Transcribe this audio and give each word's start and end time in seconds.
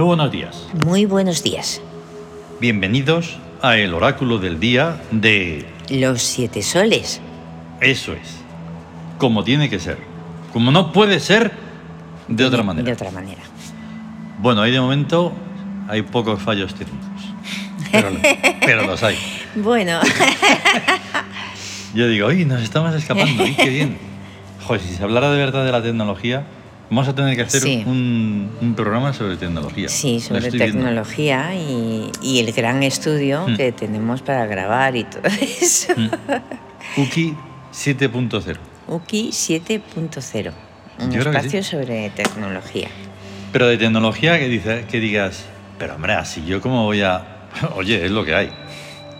Muy 0.00 0.06
buenos 0.06 0.32
días. 0.32 0.66
Muy 0.86 1.04
buenos 1.04 1.42
días. 1.42 1.82
Bienvenidos 2.58 3.36
a 3.60 3.76
el 3.76 3.92
oráculo 3.92 4.38
del 4.38 4.58
día 4.58 4.98
de... 5.10 5.66
Los 5.90 6.22
siete 6.22 6.62
soles. 6.62 7.20
Eso 7.82 8.14
es. 8.14 8.36
Como 9.18 9.44
tiene 9.44 9.68
que 9.68 9.78
ser. 9.78 9.98
Como 10.54 10.70
no 10.70 10.90
puede 10.94 11.20
ser 11.20 11.52
de 12.28 12.46
otra 12.46 12.62
manera. 12.62 12.86
De 12.86 12.92
otra 12.94 13.10
manera. 13.10 13.42
Bueno, 14.38 14.62
ahí 14.62 14.72
de 14.72 14.80
momento 14.80 15.34
hay 15.86 16.00
pocos 16.00 16.40
fallos 16.40 16.74
técnicos. 16.74 17.22
Pero, 17.92 18.08
pero 18.64 18.86
los 18.86 19.02
hay. 19.02 19.18
Bueno, 19.54 20.00
Yo 21.94 22.08
digo, 22.08 22.28
oye, 22.28 22.46
nos 22.46 22.62
estamos 22.62 22.94
escapando, 22.94 23.42
¡ay, 23.42 23.54
qué 23.54 23.68
bien! 23.68 23.98
Joder, 24.66 24.80
si 24.80 24.94
se 24.94 25.02
hablara 25.02 25.30
de 25.30 25.36
verdad 25.36 25.62
de 25.66 25.72
la 25.72 25.82
tecnología, 25.82 26.46
vamos 26.90 27.08
a 27.08 27.14
tener 27.14 27.36
que 27.36 27.42
hacer 27.42 27.60
Sí. 27.62 27.82
un, 27.86 28.50
un 28.60 28.74
programa 28.74 29.12
sobre 29.12 29.36
tecnología. 29.36 29.88
sí, 29.88 30.20
sobre 30.20 30.50
tecnología 30.50 31.54
y, 31.54 32.10
y 32.20 32.40
el 32.40 32.52
gran 32.52 32.82
estudio 32.82 33.46
Mm. 33.48 33.56
que 33.56 33.72
tenemos 33.72 34.22
para 34.22 34.44
grabar 34.46 34.96
y 34.96 35.04
todo 35.04 35.22
eso. 35.40 35.92
Mm. 35.96 37.00
UKI 37.00 37.36
7.0. 37.72 38.56
UKI 38.88 39.30
7.0. 39.30 40.52
Un 40.98 41.10
Yo 41.12 41.20
espacio 41.22 41.62
sobre 41.62 42.10
tecnología. 42.10 42.88
Pero 43.52 43.66
de 43.68 43.78
tecnología 43.78 44.38
que, 44.38 44.48
dice, 44.48 44.84
que 44.90 45.00
digas, 45.00 45.44
pero 45.78 45.94
hombre, 45.94 46.12
así 46.14 46.44
yo 46.44 46.60
cómo 46.60 46.84
voy 46.84 47.02
a... 47.02 47.46
Oye, 47.76 48.04
es 48.04 48.10
lo 48.10 48.24
que 48.24 48.34
hay. 48.34 48.50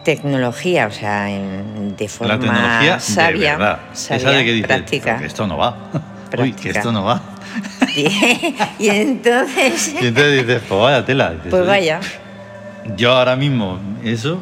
Tecnología, 0.04 0.86
o 0.86 0.90
sea, 0.90 1.30
en- 1.30 1.94
de 1.96 2.08
forma 2.08 2.34
la 2.34 2.40
tecnología 2.40 3.00
sabia, 3.00 3.52
de 3.52 3.56
verdad. 3.58 3.78
sabia, 3.92 4.16
Esa 4.22 4.30
de 4.30 4.44
que 4.44 4.52
dices, 4.52 4.66
práctica. 4.66 5.04
"Pero 5.04 5.18
que 5.20 5.26
esto 5.26 5.46
no 5.46 5.56
va. 5.58 5.90
Uy, 6.38 6.52
que 6.52 6.70
esto 6.70 6.92
no 6.92 7.02
va. 7.04 7.20
y 8.78 8.88
entonces, 8.88 9.94
Y 10.00 10.06
entonces 10.06 10.46
dices, 10.46 10.62
pues 10.68 10.80
vaya 10.80 11.04
tela. 11.04 11.30
Dices, 11.32 11.48
pues 11.50 11.62
"Oye, 11.62 11.68
vaya, 11.68 12.00
Yo 12.96 13.12
ahora 13.12 13.34
mismo, 13.36 13.78
eso. 14.04 14.40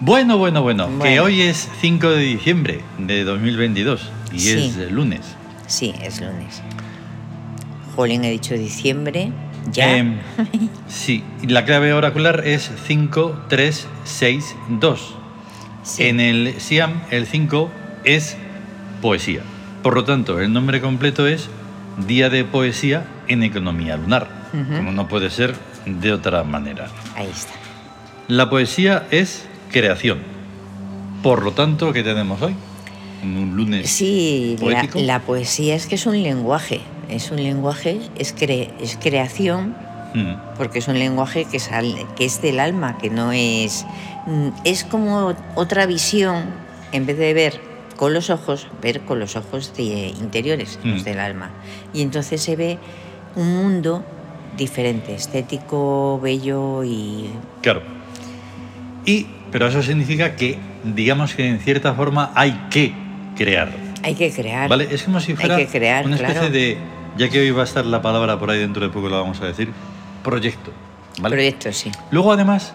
Bueno, 0.00 0.36
bueno, 0.38 0.62
bueno, 0.62 0.88
que 1.02 1.18
hoy 1.20 1.42
es 1.42 1.68
5 1.80 2.08
de 2.10 2.20
diciembre 2.22 2.80
de 2.98 3.24
2022 3.24 4.10
y 4.32 4.38
Sí. 4.40 4.74
es 4.78 4.90
lunes. 4.90 5.20
sí, 5.66 5.94
es 6.02 6.20
lunes. 6.20 6.62
Jolín, 7.96 8.24
he 8.24 8.30
dicho 8.30 8.54
diciembre, 8.54 9.30
ya. 9.72 9.96
Em, 9.98 10.18
sí, 10.88 11.22
la 11.42 11.64
clave 11.66 11.92
oracular 11.92 12.42
es 12.46 12.70
5362. 12.86 15.16
Sí. 15.82 16.04
En 16.06 16.20
el 16.20 16.54
Siam, 16.60 17.02
el 17.10 17.26
5 17.26 17.70
es 18.04 18.36
poesía. 19.02 19.40
Por 19.82 19.94
lo 19.94 20.04
tanto, 20.04 20.40
el 20.40 20.52
nombre 20.52 20.80
completo 20.80 21.26
es 21.26 21.48
Día 22.06 22.28
de 22.30 22.44
Poesía 22.44 23.04
en 23.28 23.42
Economía 23.42 23.96
Lunar, 23.96 24.28
como 24.52 24.92
no 24.92 25.08
puede 25.08 25.30
ser 25.30 25.54
de 25.86 26.12
otra 26.12 26.42
manera. 26.44 26.88
Ahí 27.16 27.28
está. 27.30 27.52
La 28.28 28.48
poesía 28.50 29.06
es 29.10 29.46
creación. 29.72 30.18
Por 31.22 31.42
lo 31.42 31.52
tanto, 31.52 31.92
¿qué 31.92 32.02
tenemos 32.02 32.40
hoy? 32.42 32.54
Un 33.22 33.54
lunes. 33.56 33.90
Sí, 33.90 34.56
la, 34.58 34.64
poético. 34.64 34.98
la 35.00 35.20
poesía 35.20 35.74
es 35.74 35.86
que 35.86 35.94
es 35.96 36.06
un 36.06 36.22
lenguaje. 36.22 36.80
Es 37.08 37.30
un 37.30 37.42
lenguaje, 37.42 38.00
es, 38.16 38.36
cre- 38.36 38.70
es 38.80 38.96
creación, 39.00 39.74
porque 40.56 40.78
es 40.78 40.88
un 40.88 40.98
lenguaje 40.98 41.44
que, 41.44 41.58
sal- 41.58 42.06
que 42.16 42.24
es 42.24 42.40
del 42.40 42.60
alma, 42.60 42.98
que 42.98 43.10
no 43.10 43.32
es. 43.32 43.84
mm, 44.26 44.48
Es 44.64 44.84
como 44.84 45.34
otra 45.56 45.86
visión, 45.86 46.44
en 46.92 47.06
vez 47.06 47.18
de 47.18 47.34
ver 47.34 47.60
con 48.00 48.14
los 48.14 48.30
ojos, 48.30 48.66
ver 48.80 49.02
con 49.02 49.20
los 49.20 49.36
ojos 49.36 49.74
de 49.76 50.08
interiores, 50.08 50.78
los 50.82 51.02
Mm. 51.02 51.04
del 51.04 51.20
alma. 51.20 51.50
Y 51.92 52.00
entonces 52.00 52.40
se 52.40 52.56
ve 52.56 52.78
un 53.36 53.54
mundo 53.58 54.02
diferente, 54.56 55.14
estético, 55.14 56.18
bello 56.18 56.82
y. 56.82 57.28
Claro. 57.60 57.82
Y, 59.04 59.26
pero 59.52 59.66
eso 59.66 59.82
significa 59.82 60.34
que, 60.34 60.58
digamos 60.82 61.34
que 61.34 61.46
en 61.46 61.58
cierta 61.60 61.92
forma 61.92 62.32
hay 62.34 62.68
que 62.70 62.94
crear. 63.36 63.68
Hay 64.02 64.14
que 64.14 64.32
crear. 64.32 64.66
¿Vale? 64.66 64.88
Es 64.90 65.02
como 65.02 65.20
si 65.20 65.32
Hay 65.32 65.36
fuera 65.36 65.58
que 65.58 65.66
crear, 65.66 66.06
una 66.06 66.16
especie 66.16 66.34
claro. 66.40 66.54
de, 66.54 66.78
ya 67.18 67.28
que 67.28 67.38
hoy 67.38 67.50
va 67.50 67.60
a 67.60 67.64
estar 67.64 67.84
la 67.84 68.00
palabra 68.00 68.38
por 68.38 68.50
ahí 68.50 68.60
dentro 68.60 68.80
de 68.82 68.88
poco 68.88 69.10
la 69.10 69.18
vamos 69.18 69.42
a 69.42 69.44
decir, 69.44 69.70
proyecto. 70.24 70.72
¿vale? 71.20 71.36
Proyecto, 71.36 71.70
sí. 71.74 71.92
Luego 72.10 72.32
además 72.32 72.72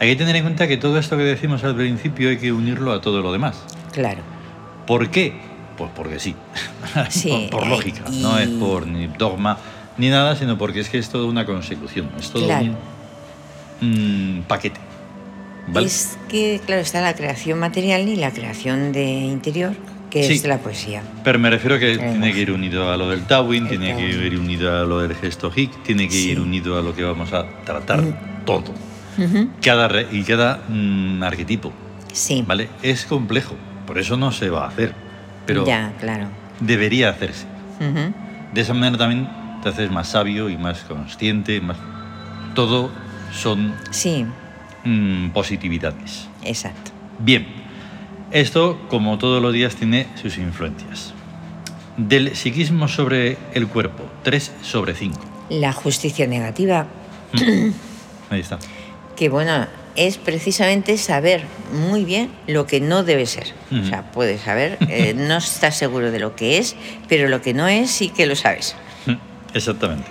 hay 0.00 0.08
que 0.08 0.16
tener 0.16 0.36
en 0.36 0.42
cuenta 0.44 0.66
que 0.66 0.78
todo 0.78 0.98
esto 0.98 1.18
que 1.18 1.24
decimos 1.24 1.62
al 1.64 1.76
principio 1.76 2.30
hay 2.30 2.38
que 2.38 2.50
unirlo 2.50 2.92
a 2.92 3.02
todo 3.02 3.20
lo 3.20 3.30
demás. 3.30 3.62
Claro. 3.92 4.32
¿Por 4.86 5.10
qué? 5.10 5.32
Pues 5.76 5.90
porque 5.94 6.18
sí. 6.20 6.34
Sí, 7.10 7.48
por, 7.50 7.60
por 7.60 7.68
lógica. 7.68 8.02
y- 8.10 8.22
No 8.22 8.38
es 8.38 8.48
por 8.48 8.86
ni 8.86 9.06
dogma 9.06 9.58
ni 9.96 10.08
nada, 10.10 10.34
sino 10.36 10.58
porque 10.58 10.80
es 10.80 10.88
que 10.88 10.98
es 10.98 11.08
toda 11.08 11.26
una 11.26 11.46
consecución. 11.46 12.10
Es 12.18 12.30
todo 12.30 12.46
Claro. 12.46 12.74
un, 13.82 13.88
un 13.88 14.44
paquete. 14.46 14.80
¿Vale? 15.68 15.86
Es 15.86 16.18
que, 16.28 16.60
claro, 16.66 16.82
está 16.82 17.00
la 17.00 17.14
creación 17.14 17.58
material 17.58 18.06
y 18.08 18.16
la 18.16 18.30
creación 18.32 18.92
de 18.92 19.04
interior, 19.04 19.72
que 20.10 20.22
Sí. 20.24 20.34
es 20.34 20.44
la 20.44 20.58
poesía. 20.58 21.02
Pero 21.24 21.38
me 21.38 21.48
refiero 21.48 21.78
que 21.78 21.96
tiene 21.96 22.32
que 22.34 22.40
ir 22.40 22.50
unido 22.52 22.92
a 22.92 22.96
lo 22.96 23.08
del 23.08 23.22
Tawin, 23.24 23.66
tiene 23.68 23.96
que 23.96 24.06
ir 24.08 24.38
unido 24.38 24.78
a 24.78 24.84
lo 24.84 24.98
del 25.00 25.14
gesto 25.16 25.50
hic, 25.54 25.70
tiene 25.82 26.06
que 26.08 26.14
Sí. 26.14 26.30
ir 26.32 26.40
unido 26.40 26.78
a 26.78 26.82
lo 26.82 26.94
que 26.94 27.02
vamos 27.02 27.32
a 27.32 27.46
tratar 27.64 28.02
Mm. 28.02 28.44
todo. 28.44 28.74
Ujú. 29.16 29.48
Cada 29.62 29.88
re- 29.88 30.08
y 30.12 30.22
cada 30.24 30.60
mm, 30.68 31.22
arquetipo, 31.22 31.72
Sí. 32.12 32.44
¿vale? 32.46 32.68
Es 32.82 33.06
complejo, 33.06 33.54
por 33.86 33.98
eso 33.98 34.16
no 34.16 34.32
se 34.32 34.50
va 34.50 34.64
a 34.64 34.68
hacer, 34.68 34.94
pero 35.46 35.64
Ya, 35.66 35.92
claro. 36.00 36.28
debería 36.60 37.10
hacerse. 37.10 37.46
De 38.52 38.60
esa 38.60 38.72
manera 38.74 38.96
también 38.96 39.28
te 39.62 39.68
haces 39.68 39.90
más 39.90 40.08
sabio 40.08 40.48
y 40.48 40.56
más 40.56 40.80
consciente, 40.84 41.60
más 41.60 41.76
todo 42.54 42.90
son 43.32 43.74
Sí, 43.90 44.24
mm, 44.84 45.30
positividades. 45.30 46.28
exacto. 46.44 46.92
Bien, 47.18 47.46
esto 48.30 48.80
como 48.88 49.18
todos 49.18 49.42
los 49.42 49.52
días 49.52 49.74
tiene 49.76 50.06
sus 50.20 50.38
influencias. 50.38 51.12
Del 51.96 52.34
psiquismo 52.36 52.88
sobre 52.88 53.36
el 53.54 53.68
cuerpo, 53.68 54.04
3 54.22 54.52
sobre 54.62 54.94
5. 54.94 55.20
La 55.50 55.72
justicia 55.72 56.26
negativa, 56.26 56.86
Ahí 58.30 58.40
está. 58.40 58.58
que 59.16 59.28
bueno, 59.28 59.66
es 59.96 60.18
precisamente 60.18 60.96
saber 60.98 61.44
muy 61.72 62.04
bien 62.04 62.30
lo 62.46 62.66
que 62.66 62.80
no 62.80 63.04
debe 63.04 63.26
ser. 63.26 63.52
O 63.70 63.76
Ujú. 63.76 63.86
sea, 63.88 64.10
puedes 64.12 64.40
saber, 64.42 64.78
eh, 64.88 65.14
no 65.16 65.36
estás 65.36 65.76
seguro 65.76 66.10
de 66.10 66.18
lo 66.18 66.34
que 66.36 66.58
es, 66.58 66.76
pero 67.08 67.28
lo 67.28 67.40
que 67.42 67.54
no 67.54 67.68
es 67.68 67.90
sí 67.90 68.08
que 68.08 68.26
lo 68.26 68.36
sabes. 68.36 68.74
Exactamente. 69.54 70.08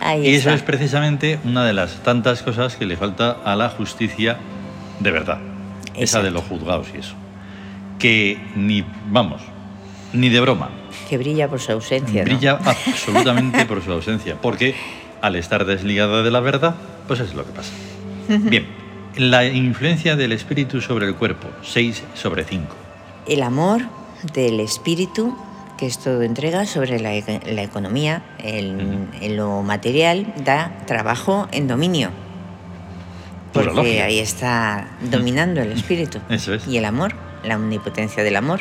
Ahí 0.00 0.26
Y 0.28 0.34
eso 0.34 0.50
es 0.50 0.62
precisamente 0.62 1.38
una 1.44 1.64
de 1.64 1.72
las 1.72 2.02
tantas 2.02 2.42
cosas 2.42 2.74
que 2.74 2.84
le 2.86 2.96
falta 2.96 3.36
a 3.44 3.54
la 3.54 3.68
justicia 3.68 4.38
de 4.98 5.10
verdad. 5.12 5.38
Esa 5.94 6.20
de 6.22 6.28
Exacto. 6.28 6.30
los 6.32 6.44
juzgados 6.44 6.88
y 6.94 6.98
eso. 6.98 7.14
Que 8.00 8.40
ni, 8.56 8.84
vamos, 9.08 9.40
ni 10.12 10.28
de 10.28 10.40
broma. 10.40 10.70
Que 11.08 11.18
brilla 11.18 11.46
por 11.48 11.60
su 11.60 11.70
ausencia. 11.70 12.24
¿no? 12.24 12.30
Brilla 12.30 12.58
absolutamente 12.64 13.64
por 13.66 13.84
su 13.84 13.92
ausencia. 13.92 14.36
Porque 14.42 14.74
al 15.20 15.36
estar 15.36 15.64
desligada 15.64 16.24
de 16.24 16.30
la 16.32 16.40
verdad, 16.40 16.74
pues 17.06 17.20
es 17.20 17.34
lo 17.34 17.44
que 17.46 17.52
pasa. 17.52 17.70
Bien, 18.28 18.66
la 19.16 19.44
influencia 19.44 20.16
del 20.16 20.32
espíritu 20.32 20.80
sobre 20.80 21.06
el 21.06 21.14
cuerpo, 21.14 21.48
6 21.62 22.02
sobre 22.14 22.44
5. 22.44 22.74
El 23.28 23.42
amor 23.42 23.82
del 24.34 24.60
espíritu, 24.60 25.36
que 25.78 25.86
es 25.86 25.98
todo 25.98 26.22
entrega 26.22 26.66
sobre 26.66 26.98
la, 27.00 27.14
e- 27.14 27.40
la 27.46 27.62
economía, 27.62 28.22
el- 28.38 29.08
en 29.20 29.36
lo 29.36 29.62
material, 29.62 30.32
da 30.44 30.72
trabajo 30.86 31.48
en 31.52 31.68
dominio. 31.68 32.10
Pura 33.52 33.66
Porque 33.66 33.80
lógica. 33.88 34.04
ahí 34.04 34.18
está 34.18 34.88
dominando 35.10 35.60
el 35.60 35.72
espíritu. 35.72 36.18
Eso 36.30 36.54
es. 36.54 36.66
Y 36.66 36.78
el 36.78 36.84
amor, 36.84 37.14
la 37.44 37.56
omnipotencia 37.56 38.22
del 38.24 38.36
amor. 38.36 38.60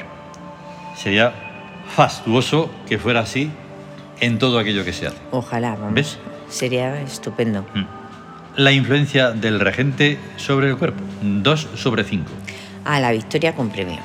Sería 0.98 1.34
fastuoso 1.96 2.70
que 2.88 2.98
fuera 2.98 3.22
así 3.22 3.52
en 4.20 4.38
todo 4.38 4.60
aquello 4.60 4.84
que 4.84 4.94
se 4.94 5.08
hace. 5.08 5.18
Ojalá, 5.32 5.72
vamos. 5.76 5.94
¿Ves? 5.94 6.18
Sería 6.50 7.02
estupendo. 7.02 7.66
Mm. 7.74 7.86
La 8.58 8.72
influencia 8.72 9.32
del 9.32 9.60
regente 9.60 10.18
sobre 10.38 10.70
el 10.70 10.78
cuerpo, 10.78 11.02
2 11.22 11.68
sobre 11.76 12.04
5. 12.04 12.30
A 12.86 13.00
la 13.00 13.12
victoria 13.12 13.56
con 13.56 13.70
premio. 13.70 14.00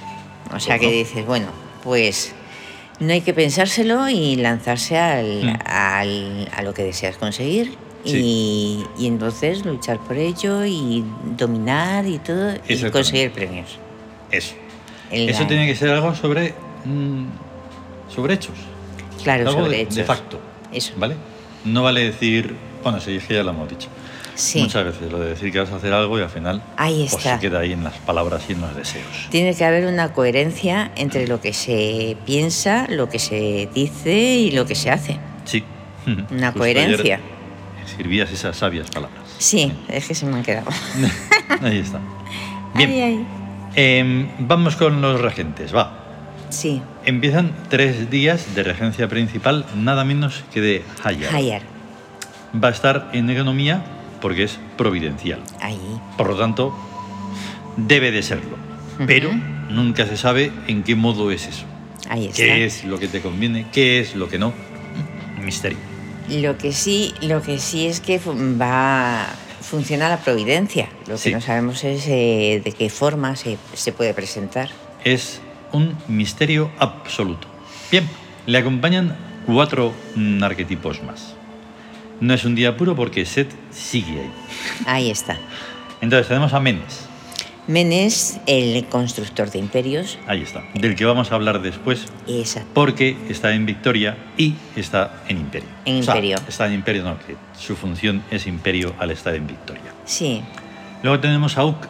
O 0.55 0.61
sea 0.61 0.79
que 0.79 0.91
dices, 0.91 1.27
bueno, 1.27 1.47
pues 1.83 2.33
no 3.01 3.13
hay 3.13 3.21
que 3.23 3.35
pensárselo 3.35 4.09
y 4.09 4.37
lanzarse 4.37 4.97
al, 4.99 5.45
Mm. 5.45 5.59
al- 5.67 6.49
a 6.57 6.63
lo 6.63 6.73
que 6.75 6.85
deseas 6.85 7.17
conseguir. 7.17 7.75
Sí. 8.05 8.19
Y, 8.99 9.03
y 9.03 9.07
entonces 9.09 9.65
luchar 9.67 9.99
por 9.99 10.17
ello 10.17 10.65
y 10.65 11.05
dominar 11.37 12.07
y 12.07 12.19
todo 12.21 12.55
y 12.69 12.91
conseguir 12.91 13.33
premios. 13.33 13.79
Eso. 14.31 14.55
Eso 15.11 15.41
la- 15.43 15.49
tiene 15.49 15.67
que 15.67 15.75
ser 15.75 15.91
algo 15.91 16.15
sobre, 16.15 16.55
mm, 16.85 17.25
sobre 18.15 18.35
hechos. 18.35 18.55
Claro, 19.25 19.49
algo 19.49 19.63
sobre 19.65 19.77
de, 19.79 19.83
hechos. 19.83 19.95
de 19.97 20.05
facto. 20.05 20.41
Eso. 20.73 20.93
¿Vale? 20.97 21.17
No 21.65 21.83
vale 21.83 22.05
decir, 22.05 22.55
bueno, 22.85 23.01
sí, 23.01 23.17
es 23.17 23.25
que 23.25 23.35
ya 23.35 23.43
lo 23.43 23.51
hemos 23.51 23.69
dicho. 23.69 23.89
Sí. 24.37 24.61
Muchas 24.61 24.85
veces 24.85 25.11
lo 25.11 25.19
de 25.19 25.31
decir 25.31 25.51
que 25.51 25.59
vas 25.59 25.71
a 25.73 25.77
hacer 25.77 25.93
algo 25.93 26.19
y 26.19 26.23
al 26.23 26.29
final 26.29 26.63
Ahí 26.77 27.07
pues, 27.11 27.25
está. 27.25 27.37
se 27.37 27.41
queda 27.49 27.61
ahí 27.61 27.73
en 27.73 27.83
las 27.83 27.95
palabras 27.95 28.45
y 28.49 28.53
en 28.53 28.61
los 28.61 28.77
deseos. 28.77 29.29
Tiene 29.31 29.55
que 29.55 29.65
haber 29.65 29.87
una 29.87 30.13
coherencia 30.13 30.93
entre 30.95 31.27
lo 31.27 31.41
que 31.41 31.53
se 31.55 32.17
piensa, 32.27 32.87
lo 32.91 33.09
que 33.09 33.19
se 33.19 33.69
dice 33.75 34.15
y 34.15 34.51
lo 34.53 34.67
que 34.67 34.75
se 34.75 34.91
hace. 34.91 35.19
Sí. 35.45 35.65
Una 36.07 36.49
Justo 36.49 36.59
coherencia. 36.59 37.19
escribías 37.85 38.31
esas 38.31 38.57
sabias 38.57 38.91
palabras. 38.91 39.23
Sí, 39.39 39.73
es 39.89 40.07
que 40.07 40.15
se 40.15 40.27
me 40.27 40.37
han 40.37 40.43
quedado. 40.45 40.71
Ahí 41.63 41.79
está. 41.79 42.01
Bien. 42.75 42.91
Ay, 42.91 43.01
ay. 43.01 43.27
Em, 43.75 44.29
vamos 44.39 44.77
con 44.77 45.01
los 45.01 45.21
regentes, 45.21 45.75
va. 45.75 46.03
Sí, 46.51 46.81
Empiezan 47.05 47.53
tres 47.69 48.11
días 48.11 48.55
de 48.55 48.63
regencia 48.63 49.09
principal, 49.09 49.65
nada 49.75 50.05
menos 50.05 50.45
que 50.53 50.61
de 50.61 50.85
Hayar. 51.05 51.35
Hayar. 51.35 51.63
Va 52.63 52.69
a 52.69 52.71
estar 52.71 53.11
en 53.13 53.29
economía 53.31 53.85
porque 54.21 54.45
es 54.45 54.59
providencial. 54.77 55.43
Ahí. 55.61 55.81
Por 56.17 56.29
lo 56.29 56.37
tanto, 56.37 56.75
debe 57.77 58.11
de 58.11 58.23
serlo. 58.23 58.57
Pero 59.07 59.31
nunca 59.69 60.07
se 60.07 60.17
sabe 60.17 60.51
en 60.69 60.83
qué 60.83 60.95
modo 60.95 61.31
es 61.31 61.47
eso. 61.47 61.65
Ahí 62.09 62.27
está. 62.27 62.37
¿Qué 62.39 62.65
es 62.65 62.85
lo 62.85 62.99
que 62.99 63.09
te 63.09 63.21
conviene? 63.21 63.67
¿Qué 63.73 64.01
es 64.01 64.15
lo 64.15 64.29
que 64.29 64.39
no? 64.39 64.53
Misterio. 65.43 65.79
Lo 66.31 66.57
que 66.59 66.73
sí, 66.73 67.15
lo 67.21 67.43
que 67.43 67.59
sí 67.59 67.87
es 67.87 68.01
que 68.01 68.19
va 68.61 69.27
funciona 69.61 70.09
la 70.09 70.19
providencia. 70.19 70.89
Lo 71.07 71.15
que 71.15 71.19
Sí. 71.19 71.33
no 71.33 71.41
sabemos 71.41 71.85
es 71.85 72.07
eh, 72.09 72.63
de 72.65 72.73
qué 72.73 72.89
forma 72.89 73.37
se, 73.37 73.59
se 73.75 73.93
puede 73.93 74.15
presentar. 74.15 74.71
Es 75.05 75.41
un 75.73 75.95
misterio 76.09 76.71
absoluto. 76.79 77.49
Bien, 77.91 78.09
le 78.47 78.59
acompañan 78.59 79.17
cuatro 79.45 79.93
mm, 80.15 80.43
arquetipos 80.43 81.03
más. 81.03 81.35
No 82.21 82.33
es 82.35 82.45
un 82.45 82.55
día 82.55 82.77
puro 82.77 82.95
porque 82.97 83.25
Set 83.27 83.49
sigue 83.71 84.21
ahí. 84.21 84.31
Ahí 84.87 85.11
está. 85.11 85.39
Entonces 86.01 86.29
tenemos 86.29 86.53
a 86.53 86.61
Menes. 86.61 87.07
Menes, 87.69 88.39
el 88.47 88.85
constructor 88.87 89.51
de 89.51 89.59
imperios. 89.59 90.19
Ahí 90.29 90.43
está. 90.43 90.63
Del 90.75 90.95
que 90.95 91.05
vamos 91.05 91.33
a 91.33 91.35
hablar 91.35 91.61
después 91.63 92.07
Exacto. 92.29 92.69
porque 92.75 93.17
está 93.29 93.53
en 93.55 93.67
Victoria 93.67 94.17
y 94.37 94.55
está 94.77 95.23
en 95.29 95.39
Imperio. 95.39 95.69
En 95.85 95.99
O 95.99 96.03
sea, 96.05 96.15
Imperio. 96.15 96.37
está 96.49 96.67
en 96.69 96.75
Imperio, 96.75 97.03
no, 97.03 97.19
que 97.19 97.35
su 97.59 97.75
función 97.75 98.23
es 98.31 98.47
Imperio 98.47 98.95
al 99.01 99.11
estar 99.11 99.35
en 99.35 99.47
Victoria. 99.49 99.93
Sí, 100.05 100.43
Luego 101.03 101.19
tenemos 101.21 101.59
a 101.59 101.65
Uk, 101.65 101.87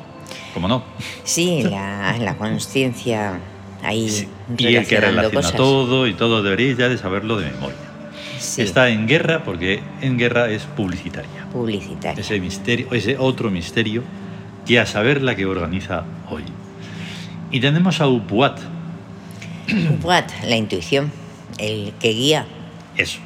como 0.54 0.66
no, 0.66 0.82
sí, 1.24 1.62
la, 1.62 2.16
la 2.18 2.36
conciencia 2.36 3.38
ahí 3.82 4.08
Sí, 4.08 4.28
y 4.58 4.74
el 4.76 4.86
que 4.86 4.98
relaciona 5.00 5.34
cosas. 5.42 5.56
todo 5.56 6.06
y 6.06 6.14
todo 6.14 6.42
deberíais 6.42 6.76
ya 6.78 6.88
de 6.88 6.96
saberlo 6.98 7.36
de 7.38 7.50
memoria. 7.50 7.76
Sí, 8.38 8.62
Está 8.62 8.88
en 8.90 9.06
guerra 9.06 9.42
porque 9.44 9.80
en 10.00 10.18
guerra 10.18 10.50
es 10.50 10.62
publicitaria. 10.64 11.46
publicitaria. 11.52 12.20
Ese 12.20 12.38
misterio, 12.40 12.88
ese 12.92 13.16
otro 13.18 13.50
misterio 13.50 14.02
que 14.66 14.78
a 14.80 14.86
saber 14.86 15.22
la 15.22 15.34
que 15.36 15.46
organiza 15.46 16.04
hoy. 16.28 16.42
Y 17.50 17.60
tenemos 17.60 18.00
a 18.00 18.08
Upuat, 18.08 18.58
What? 20.02 20.24
La 20.48 20.56
intuición, 20.56 21.10
el 21.58 21.92
que 22.00 22.10
guía. 22.10 22.46
eso. 22.96 23.20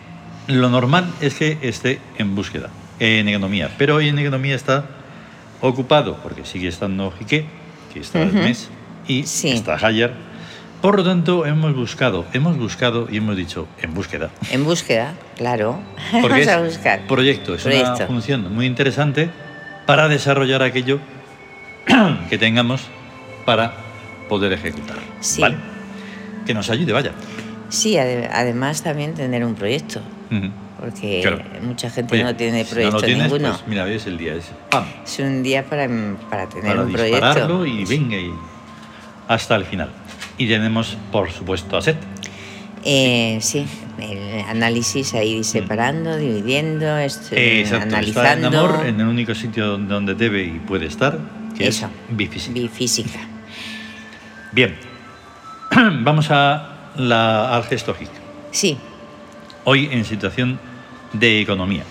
Lo 0.47 0.69
normal 0.69 1.07
es 1.21 1.35
que 1.35 1.59
esté 1.63 2.01
en 2.19 2.35
búsqueda, 2.35 2.71
en 2.99 3.29
economía, 3.29 3.71
pero 3.79 3.97
hoy 3.97 4.09
en 4.09 4.19
economía 4.19 4.55
está 4.57 4.85
ocupado 5.61 6.17
porque 6.23 6.45
sigue 6.45 6.67
estando 6.69 7.11
Jique, 7.13 7.47
que 7.93 8.01
está 8.01 8.23
el 8.23 8.29
Ujú. 8.31 8.39
mes, 8.39 8.69
y 9.07 9.23
Sí. 9.25 9.51
está 9.51 9.75
Hayar. 9.77 10.15
Por 10.81 10.97
lo 10.97 11.05
tanto, 11.05 11.45
hemos 11.45 11.75
buscado, 11.75 12.25
hemos 12.33 12.57
buscado 12.57 13.07
y 13.11 13.19
hemos 13.19 13.37
dicho 13.37 13.69
en 13.83 13.93
búsqueda. 13.93 14.31
En 14.51 14.65
búsqueda, 14.65 15.13
claro. 15.37 15.79
Porque 16.23 16.47
Vamos 16.47 16.49
a 16.49 16.61
buscar. 16.63 17.01
proyecto, 17.07 17.55
es 17.55 17.67
una 17.67 17.97
función 18.07 18.55
muy 18.55 18.65
interesante 18.67 19.29
para 19.87 20.09
desarrollar 20.09 20.63
aquello 20.63 20.99
que 22.31 22.39
tengamos 22.39 22.83
para 23.45 23.75
poder 24.29 24.53
ejecutar. 24.55 24.97
Sí. 25.21 25.43
¿Vale? 25.43 25.57
Que 26.47 26.55
nos 26.55 26.71
ayude, 26.71 26.93
vaya. 26.93 27.13
Sí, 27.69 27.97
ade- 27.97 28.29
además 28.33 28.83
también 28.83 29.15
tener 29.15 29.45
un 29.45 29.55
proyecto, 29.55 30.01
porque 30.81 31.21
Claro. 31.23 31.43
mucha 31.63 31.91
gente 31.91 32.15
Oye, 32.15 32.25
no 32.25 32.35
tiene 32.35 32.65
si 32.65 32.73
proyecto 32.73 32.97
no 32.97 33.03
tienes, 33.03 33.25
ninguno. 33.31 33.51
Pues 33.51 33.69
mira, 33.69 33.85
hoy 33.85 33.95
es 33.95 34.07
el 34.07 34.17
día, 34.19 34.35
es 34.35 34.51
¡pam! 34.71 34.85
Es 35.05 35.19
un 35.19 35.43
día 35.43 35.65
para, 35.67 35.87
para 36.31 36.49
tener 36.49 36.65
para 36.67 36.83
un 36.83 36.89
dispararlo 36.93 37.59
proyecto. 37.59 37.67
y 37.67 37.85
venga 37.99 38.17
y 38.17 38.33
hasta 39.29 39.55
el 39.57 39.65
final. 39.67 39.91
Y 40.41 40.49
tenemos, 40.49 40.97
por 41.13 41.31
supuesto, 41.31 41.77
a 41.77 41.83
Set. 41.83 41.99
Eh, 42.83 43.37
sí, 43.43 43.67
el 44.01 44.41
análisis 44.49 45.13
ahí 45.13 45.45
separando, 45.45 46.17
dividiendo, 46.17 46.97
esto- 46.97 47.37
Eh, 47.37 47.61
exacto, 47.61 47.85
está 47.85 48.33
en 48.33 48.45
analizando. 48.45 48.59
amor 48.71 48.87
en 48.87 49.01
el 49.01 49.07
único 49.07 49.35
sitio 49.35 49.67
donde- 49.67 49.93
donde 49.93 50.15
debe 50.15 50.43
y 50.45 50.59
puede 50.61 50.87
estar, 50.87 51.19
que 51.59 51.69
Eso. 51.69 51.91
es 52.09 52.17
bifísica. 52.17 52.55
Bifísica. 52.55 53.19
Bien, 54.53 54.79
vamos 56.01 56.31
a 56.31 56.91
la, 56.97 57.55
al 57.55 57.65
gesto 57.65 57.95
hic. 58.01 58.09
Sí, 58.51 58.79
Hoy 59.65 59.91
en 59.93 60.07
situación 60.07 60.59
de 61.13 61.43
economía. 61.43 61.83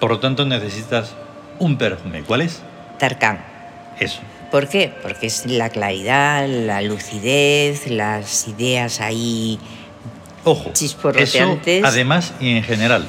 Por 0.00 0.10
lo 0.10 0.18
tanto, 0.18 0.44
necesitas 0.44 1.14
un 1.60 1.78
perfume. 1.78 2.22
¿Cuál 2.22 2.40
es? 2.40 2.62
Tarkan. 2.98 3.38
Eso. 4.00 4.20
¿Por 4.50 4.68
qué? 4.68 4.92
Porque 5.02 5.26
es 5.26 5.46
la 5.46 5.68
claridad, 5.70 6.48
la 6.48 6.82
lucidez, 6.82 7.88
las 7.88 8.48
ideas 8.48 9.00
ahí. 9.00 9.58
Ojo, 10.44 10.62
eso 10.64 10.72
Chisporroteantes. 10.72 11.84
además 11.84 12.32
y 12.40 12.56
en 12.56 12.62
general. 12.62 13.04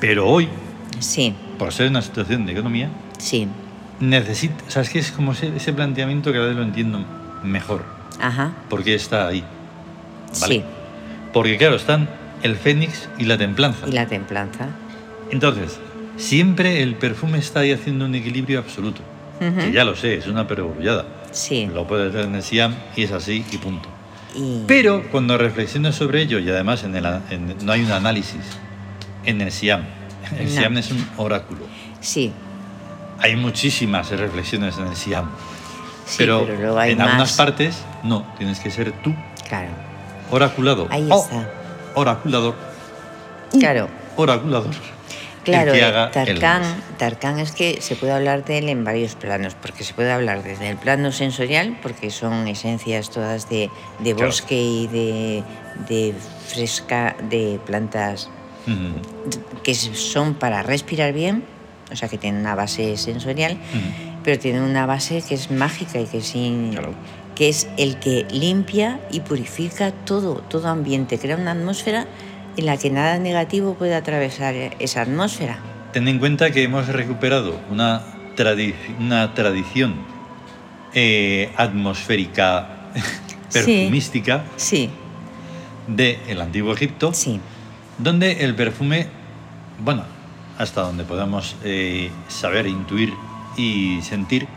Pero 0.00 0.26
hoy, 0.28 0.48
Sí, 1.00 1.34
por 1.58 1.72
ser 1.72 1.88
una 1.90 2.02
situación 2.02 2.46
de 2.46 2.52
economía, 2.52 2.88
sí. 3.18 3.46
necesita, 4.00 4.54
o 4.66 4.70
sea, 4.70 4.82
es 4.82 5.12
como 5.12 5.32
ese, 5.32 5.54
ese 5.54 5.72
planteamiento 5.72 6.32
que 6.32 6.38
cada 6.38 6.48
vez 6.48 6.56
lo 6.56 6.62
entiendo 6.62 7.04
mejor. 7.42 7.84
Ajá. 8.20 8.52
Porque 8.70 8.94
está 8.94 9.26
ahí. 9.28 9.44
¿vale? 10.40 10.54
Sí. 10.56 10.62
Porque 11.32 11.58
claro, 11.58 11.76
están 11.76 12.08
el 12.42 12.56
fénix 12.56 13.08
y 13.18 13.24
la 13.24 13.36
templanza. 13.38 13.86
Y 13.88 13.92
la 13.92 14.06
templanza. 14.06 14.68
Entonces, 15.30 15.78
siempre 16.16 16.82
el 16.82 16.94
perfume 16.94 17.38
está 17.38 17.60
ahí 17.60 17.72
haciendo 17.72 18.04
un 18.04 18.14
equilibrio 18.14 18.58
absoluto. 18.60 19.02
Ujú. 19.50 19.60
Que 19.60 19.72
ya 19.72 19.84
lo 19.84 19.94
sé, 19.96 20.14
es 20.16 20.26
una 20.26 20.46
perogrullada. 20.46 21.04
Sí. 21.32 21.66
Lo 21.72 21.86
puedes 21.86 22.12
ver 22.12 22.24
en 22.26 22.34
el 22.36 22.42
Siam 22.42 22.74
y 22.96 23.02
es 23.04 23.12
así 23.12 23.44
y 23.50 23.58
punto. 23.58 23.88
Y- 24.34 24.62
Pero 24.66 25.04
cuando 25.10 25.36
reflexionas 25.38 25.94
sobre 25.96 26.22
ello 26.22 26.38
y 26.38 26.48
además 26.50 26.84
en 26.84 26.94
el, 26.96 27.04
en- 27.30 27.56
no 27.64 27.72
hay 27.72 27.82
un 27.82 27.92
análisis 27.92 28.40
en 29.24 29.40
el 29.40 29.50
Siam, 29.52 29.82
el 30.38 30.44
No. 30.46 30.50
Siam 30.50 30.76
es 30.78 30.90
un 30.90 31.06
oráculo. 31.16 31.66
Sí, 32.00 32.32
Hay 33.20 33.36
muchísimas 33.36 34.10
reflexiones 34.10 34.76
en 34.76 34.88
el 34.88 34.96
Siam, 34.96 35.30
sí, 36.04 36.16
pero, 36.18 36.44
pero, 36.44 36.82
en 36.82 36.98
más. 36.98 37.06
algunas 37.06 37.32
partes 37.34 37.78
no, 38.02 38.26
tienes 38.36 38.58
que 38.60 38.70
ser 38.70 38.92
tú, 39.02 39.14
Claro. 39.48 39.68
oraculado. 40.30 40.88
Ahí 40.90 41.06
o 41.10 41.22
está. 41.22 41.48
Oraculador, 41.94 42.54
Claro. 43.58 43.88
oraculador. 44.16 44.74
Claro, 45.44 45.72
el 45.72 45.78
que 45.78 45.84
eh, 45.84 45.88
haga 45.88 46.04
el 46.06 46.10
Tarkan. 46.40 46.62
Tarkan 46.98 47.38
es 47.38 47.52
que 47.52 47.80
se 47.80 47.96
puede 47.96 48.12
hablar 48.12 48.44
de 48.44 48.58
él 48.58 48.68
en 48.68 48.82
varios 48.84 49.14
planos, 49.14 49.54
porque 49.54 49.84
se 49.84 49.94
puede 49.94 50.10
hablar 50.12 50.42
desde 50.42 50.70
el 50.70 50.76
plano 50.76 51.12
sensorial, 51.12 51.78
porque 51.82 52.10
son 52.10 52.48
esencias 52.48 53.10
todas 53.10 53.48
de, 53.48 53.70
de 54.00 54.12
Claro. 54.14 54.26
bosque 54.28 54.60
y 54.60 54.86
de, 54.88 55.42
de 55.88 56.14
fresca, 56.46 57.16
de 57.28 57.60
plantas 57.66 58.28
que 59.62 59.74
son 59.74 60.34
para 60.34 60.62
respirar 60.62 61.12
bien, 61.12 61.44
o 61.92 61.96
sea 61.96 62.08
que 62.08 62.16
tienen 62.16 62.40
una 62.40 62.54
base 62.54 62.96
sensorial, 62.96 63.58
pero 64.22 64.38
tienen 64.38 64.62
una 64.62 64.86
base 64.86 65.22
que 65.26 65.34
es 65.34 65.50
mágica 65.50 66.00
y 66.00 66.06
que, 66.06 66.22
sin, 66.22 66.70
Claro. 66.72 66.94
que 67.34 67.50
es 67.50 67.68
el 67.76 67.98
que 67.98 68.26
limpia 68.30 69.00
y 69.10 69.20
purifica 69.20 69.92
todo, 69.92 70.36
todo 70.48 70.68
ambiente, 70.68 71.18
crea 71.18 71.36
una 71.36 71.52
atmósfera 71.52 72.06
en 72.56 72.66
la 72.66 72.76
que 72.76 72.90
nada 72.90 73.18
negativo 73.18 73.74
puede 73.74 73.94
atravesar 73.94 74.54
esa 74.78 75.02
atmósfera. 75.02 75.58
Ten 75.92 76.08
en 76.08 76.18
cuenta 76.18 76.50
que 76.50 76.62
hemos 76.62 76.88
recuperado 76.88 77.58
una, 77.70 78.02
tradi- 78.36 78.74
una 78.98 79.32
tradición 79.34 79.94
eh, 80.94 81.50
atmosférica 81.56 82.68
Sí. 83.48 83.60
perfumística 83.60 84.42
Sí, 84.56 84.90
del 85.86 86.40
antiguo 86.40 86.72
Egipto, 86.72 87.12
sí, 87.14 87.40
donde 87.98 88.44
el 88.44 88.56
perfume, 88.56 89.06
bueno, 89.78 90.02
hasta 90.58 90.80
donde 90.80 91.04
podamos 91.04 91.54
eh, 91.62 92.10
saber, 92.26 92.66
intuir 92.66 93.12
y 93.56 94.00
sentir, 94.02 94.48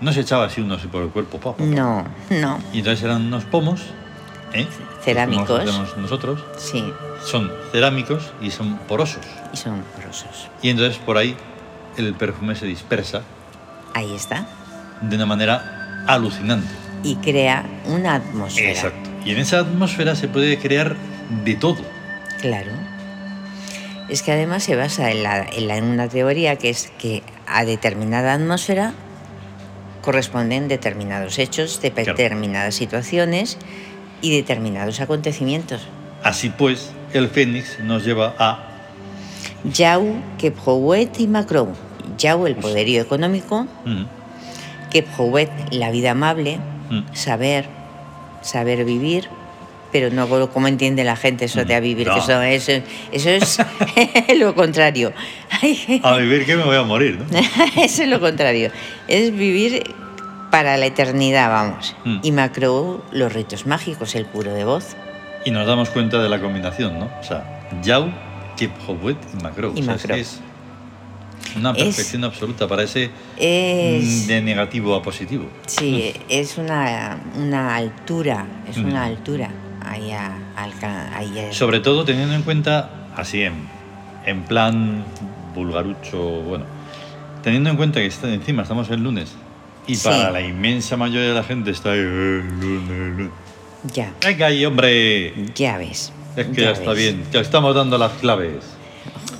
no 0.00 0.12
se 0.14 0.20
echaba 0.20 0.46
así 0.46 0.62
uno 0.62 0.78
por 0.90 1.02
el 1.02 1.10
cuerpo. 1.10 1.38
pa, 1.38 1.52
pa, 1.52 1.56
pa. 1.58 1.64
no, 1.64 2.06
no, 2.30 2.58
Y 2.72 2.78
entonces 2.78 3.04
eran 3.04 3.26
unos 3.26 3.44
pomos, 3.44 3.82
¿eh? 4.52 4.66
Cerámicos. 5.04 5.96
Nosotros 5.96 6.44
sí, 6.56 6.92
son 7.24 7.50
cerámicos 7.72 8.32
y 8.40 8.50
son 8.50 8.76
porosos. 8.78 9.24
y 9.52 9.56
son 9.56 9.82
porosos. 9.96 10.48
Y 10.62 10.70
entonces 10.70 10.98
por 10.98 11.16
ahí 11.18 11.36
el 11.96 12.14
perfume 12.14 12.54
se 12.54 12.66
dispersa 12.66 13.22
Ahí 13.94 14.14
está. 14.14 14.46
de 15.00 15.16
una 15.16 15.26
manera 15.26 16.04
alucinante. 16.06 16.68
Y 17.02 17.16
crea 17.16 17.64
una 17.86 18.14
atmósfera. 18.16 18.70
Exacto. 18.70 19.10
Y 19.24 19.32
en 19.32 19.38
esa 19.38 19.60
atmósfera 19.60 20.14
se 20.16 20.28
puede 20.28 20.58
crear 20.58 20.96
de 21.44 21.54
todo. 21.54 21.78
Claro. 22.40 22.70
Es 24.08 24.22
que 24.22 24.32
además 24.32 24.62
se 24.64 24.74
basa 24.74 25.10
en, 25.10 25.22
la- 25.22 25.44
en 25.44 25.68
la- 25.68 25.76
en 25.76 25.84
una 25.84 26.08
teoría 26.08 26.56
que 26.56 26.70
es 26.70 26.90
que 26.98 27.22
a 27.46 27.64
determinada 27.64 28.32
atmósfera 28.34 28.92
corresponden 30.02 30.68
determinados 30.68 31.38
hechos, 31.38 31.80
de 31.82 31.90
Claro. 31.92 32.12
determinadas 32.16 32.74
situaciones 32.74 33.58
y 34.22 34.34
determinados 34.36 35.00
acontecimientos. 35.00 35.82
Así 36.22 36.50
pues, 36.50 36.90
el 37.12 37.28
fénix 37.28 37.78
nos 37.80 38.04
lleva 38.04 38.34
a 38.38 38.64
Yau, 39.64 40.14
Kephoet 40.38 41.20
y 41.20 41.26
Macron. 41.26 41.72
Yau, 42.18 42.46
el 42.46 42.56
poderío 42.56 43.00
económico. 43.02 43.66
Mm, 43.84 44.04
la 45.70 45.90
vida 45.90 46.12
amable. 46.12 46.58
mm. 46.90 47.00
Saber, 47.14 47.66
saber 48.42 48.84
vivir. 48.84 49.28
Pero 49.90 50.10
no 50.10 50.28
como- 50.28 50.50
como 50.50 50.68
entiende 50.68 51.02
la 51.02 51.16
gente 51.16 51.46
eso 51.46 51.64
de 51.64 51.74
a 51.74 51.80
vivir, 51.80 52.06
No. 52.08 52.14
que 52.14 52.20
eso, 52.20 52.42
eso, 52.42 52.72
eso 53.10 53.30
es 53.30 53.58
lo 54.38 54.54
contrario. 54.54 55.12
A 56.02 56.16
vivir 56.18 56.44
que 56.44 56.56
me 56.56 56.64
voy 56.64 56.76
a 56.76 56.82
morir, 56.82 57.18
¿no? 57.18 57.38
Eso 57.82 58.02
es 58.02 58.08
lo 58.08 58.20
contrario. 58.20 58.70
Es 59.08 59.32
vivir 59.34 59.82
para 60.50 60.76
la 60.76 60.86
eternidad, 60.86 61.50
vamos. 61.50 61.94
Mm. 62.04 62.18
Y 62.22 62.32
Macro, 62.32 63.04
los 63.12 63.32
ritos 63.32 63.66
mágicos, 63.66 64.14
el 64.14 64.24
puro 64.26 64.52
de 64.54 64.64
voz. 64.64 64.96
Y 65.44 65.50
nos 65.50 65.66
damos 65.66 65.90
cuenta 65.90 66.22
de 66.22 66.28
la 66.28 66.40
combinación, 66.40 66.98
¿no? 66.98 67.08
O 67.20 67.22
sea, 67.22 67.70
Yau, 67.82 68.10
Kephoet 68.56 69.18
y 69.38 69.42
Macro. 69.42 69.72
Y 69.74 69.80
O 69.80 69.84
sea, 69.84 69.94
Macro. 69.94 70.14
es 70.14 70.40
una 71.56 71.70
Es- 71.72 71.84
perfección 71.84 72.24
absoluta 72.24 72.66
para 72.68 72.82
ese 72.82 73.10
Es, 73.36 74.24
mm, 74.24 74.26
de 74.26 74.42
negativo 74.42 74.94
a 74.94 75.02
positivo. 75.02 75.46
sí, 75.66 76.12
es 76.28 76.58
una, 76.58 77.18
una 77.36 77.76
altura, 77.76 78.46
es 78.68 78.76
Mm. 78.78 78.86
una 78.86 79.04
altura. 79.04 79.50
Ahí 79.84 80.10
a, 80.12 80.32
alca- 80.56 81.16
ahí 81.16 81.38
a- 81.38 81.52
Sobre 81.52 81.80
todo 81.80 82.04
teniendo 82.04 82.34
en 82.34 82.42
cuenta, 82.42 82.90
así 83.16 83.42
en, 83.42 83.54
en 84.26 84.42
plan 84.44 85.04
vulgarucho, 85.54 86.18
bueno, 86.42 86.64
teniendo 87.42 87.70
en 87.70 87.76
cuenta 87.76 88.00
que 88.00 88.06
está, 88.06 88.28
encima 88.32 88.62
estamos 88.62 88.90
el 88.90 89.02
lunes 89.02 89.34
y 89.88 89.96
Sí. 89.96 90.04
para 90.08 90.30
la 90.30 90.40
inmensa 90.40 90.96
mayoría 90.96 91.28
de 91.30 91.34
la 91.34 91.42
gente 91.42 91.72
está 91.72 91.90
ahí. 91.92 93.28
Ya, 93.94 94.12
Venga 94.24 94.46
ahí, 94.46 94.64
hombre. 94.64 95.32
ya 95.54 95.78
ves. 95.78 96.12
Es 96.36 96.46
que 96.46 96.62
ya, 96.62 96.70
está 96.70 96.90
ves. 96.90 96.98
bien, 96.98 97.24
ya 97.32 97.40
estamos 97.40 97.74
dando 97.74 97.96
las 97.98 98.12
claves 98.12 98.64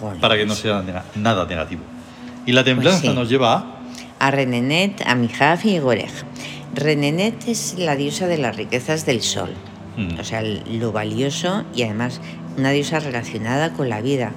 Joder. 0.01 0.19
para 0.21 0.37
que 0.37 0.47
no 0.47 0.55
sea 0.55 0.83
nada 1.15 1.45
negativo. 1.47 1.83
Y 2.47 2.53
la 2.53 2.65
templanza 2.65 3.01
Pues 3.01 3.11
sí. 3.13 3.17
nos 3.17 3.29
lleva 3.29 3.55
a... 3.55 4.27
A 4.27 4.31
Renenet, 4.33 5.03
a 5.07 5.15
Mijaf 5.15 5.65
y 5.65 5.79
Gorej. 5.79 6.11
Renenet 6.75 7.47
es 7.47 7.75
la 7.79 7.95
diosa 7.95 8.27
de 8.27 8.39
las 8.39 8.57
riquezas 8.57 9.07
del 9.07 9.23
sol. 9.23 9.51
Mm. 9.97 10.19
O 10.19 10.25
sea, 10.25 10.43
lo 10.43 10.93
valioso 10.93 11.65
y 11.75 11.83
además 11.83 12.21
una 12.57 12.71
diosa 12.71 13.01
relacionada 13.01 13.73
con 13.75 13.89
la 13.89 14.01
vida. 14.01 14.33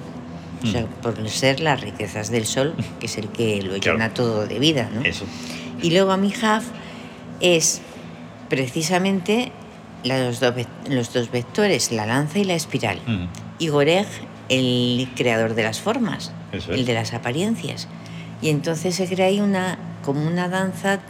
O 0.62 0.66
sea, 0.66 0.82
Mm. 0.82 0.86
por 1.02 1.28
ser 1.28 1.60
las 1.60 1.80
riquezas 1.80 2.30
del 2.30 2.44
sol, 2.46 2.74
que 3.00 3.06
es 3.06 3.18
el 3.18 3.28
que 3.28 3.62
lo 3.62 3.78
Claro. 3.80 3.98
llena 3.98 4.14
todo 4.14 4.46
de 4.46 4.58
vida, 4.60 4.88
¿no? 4.94 5.00
Eso. 5.02 5.24
Y 5.82 5.90
luego 5.90 6.12
a 6.12 6.16
Mijaf 6.16 6.64
es 7.40 7.80
precisamente 8.48 9.52
los 10.04 10.40
dos, 10.40 10.54
los 10.88 11.12
dos 11.12 11.30
vectores, 11.30 11.92
la 11.92 12.06
lanza 12.06 12.38
y 12.38 12.44
la 12.44 12.54
espiral. 12.54 12.98
Mm. 13.06 13.24
Y 13.58 13.68
Gorej, 13.68 14.06
el 14.48 15.08
creador 15.16 15.54
de 15.54 15.62
las 15.64 15.80
formas, 15.80 16.32
el 16.68 16.84
de 16.84 16.94
las 16.94 17.12
apariencias. 17.14 17.88
Y 18.40 18.48
entonces 18.50 18.94
se 18.96 19.06
crea 19.08 19.26
ahí 19.26 19.40
una, 19.40 19.78
como 20.04 20.26
una 20.26 20.48
danza 20.48 21.00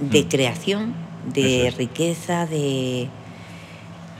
de 0.00 0.22
Mm. 0.24 0.28
creación, 0.28 0.94
de 1.32 1.68
es. 1.68 1.76
riqueza, 1.76 2.46
de, 2.46 3.08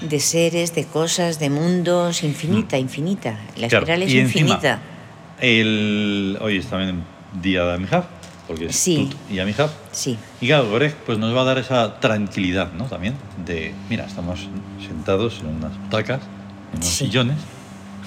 de 0.02 0.20
seres, 0.20 0.74
de 0.74 0.84
cosas, 0.84 1.38
de 1.38 1.50
mundos, 1.50 2.22
infinita, 2.22 2.78
infinita. 2.78 3.38
La 3.56 3.66
Mm. 3.66 3.70
Claro, 3.70 3.84
espiral 3.84 4.02
es 4.02 4.12
y 4.12 4.18
encima, 4.20 4.40
infinita. 4.50 4.78
El, 5.40 6.38
hoy 6.40 6.58
es 6.58 6.66
también 6.66 7.02
día 7.42 7.64
de 7.64 7.74
Amihab, 7.74 8.04
porque 8.52 8.72
Sí. 8.72 9.08
Tut 9.10 9.16
y 9.30 9.38
Amihab. 9.40 9.70
Sí, 9.92 10.18
Y 10.40 10.46
claro, 10.46 10.66
pues 11.06 11.18
nos 11.18 11.34
va 11.34 11.42
a 11.42 11.44
dar 11.44 11.58
esa 11.58 11.98
tranquilidad, 12.00 12.72
¿no? 12.72 12.84
También 12.84 13.14
de, 13.44 13.74
mira, 13.88 14.04
estamos 14.06 14.48
sentados 14.86 15.40
en 15.40 15.48
unas 15.56 15.76
butacas, 15.78 16.20
en 16.72 16.76
unos 16.78 16.86
Sí. 16.86 17.06
sillones, 17.06 17.36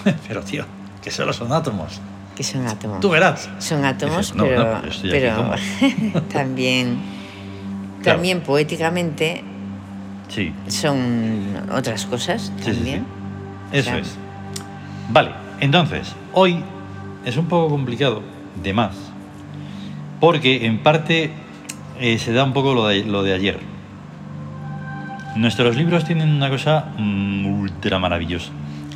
pero 0.28 0.42
tío, 0.42 0.66
que 1.02 1.12
solo 1.12 1.34
son 1.34 1.52
átomos. 1.52 2.00
que 2.36 2.44
son 2.44 2.68
átomos. 2.68 3.00
Tú 3.00 3.10
verás. 3.10 3.50
Son 3.60 3.86
átomos, 3.86 4.18
Dices, 4.18 4.36
no, 4.36 4.44
pero, 4.44 4.64
no, 4.76 5.56
pero 6.12 6.22
también, 6.34 6.98
Claro. 8.04 8.18
también 8.18 8.42
poéticamente 8.42 9.44
Sí, 10.28 10.52
son 10.68 11.64
otras 11.72 12.06
cosas 12.08 12.52
sí, 12.60 12.64
también. 12.72 13.06
sí. 13.72 13.78
Eso 13.78 13.90
sea- 13.92 14.00
es. 14.00 14.16
Vale, 15.12 15.32
entonces, 15.60 16.14
hoy 16.34 16.62
es 17.24 17.38
un 17.38 17.46
poco 17.46 17.70
complicado, 17.70 18.22
de 18.62 18.74
más, 18.74 18.96
porque 20.26 20.66
en 20.66 20.80
parte 20.80 21.30
eh, 22.00 22.18
se 22.18 22.34
da 22.34 22.44
un 22.44 22.52
poco 22.52 22.74
lo 22.74 22.88
de, 22.88 23.04
lo 23.04 23.22
de 23.22 23.32
ayer. 23.36 23.60
Nuestros 25.36 25.76
libros 25.76 26.04
tienen 26.04 26.32
una 26.32 26.50
cosa 26.50 26.94
mm, 26.98 27.46
ultra 27.46 28.00
maravillosa. 28.00 28.50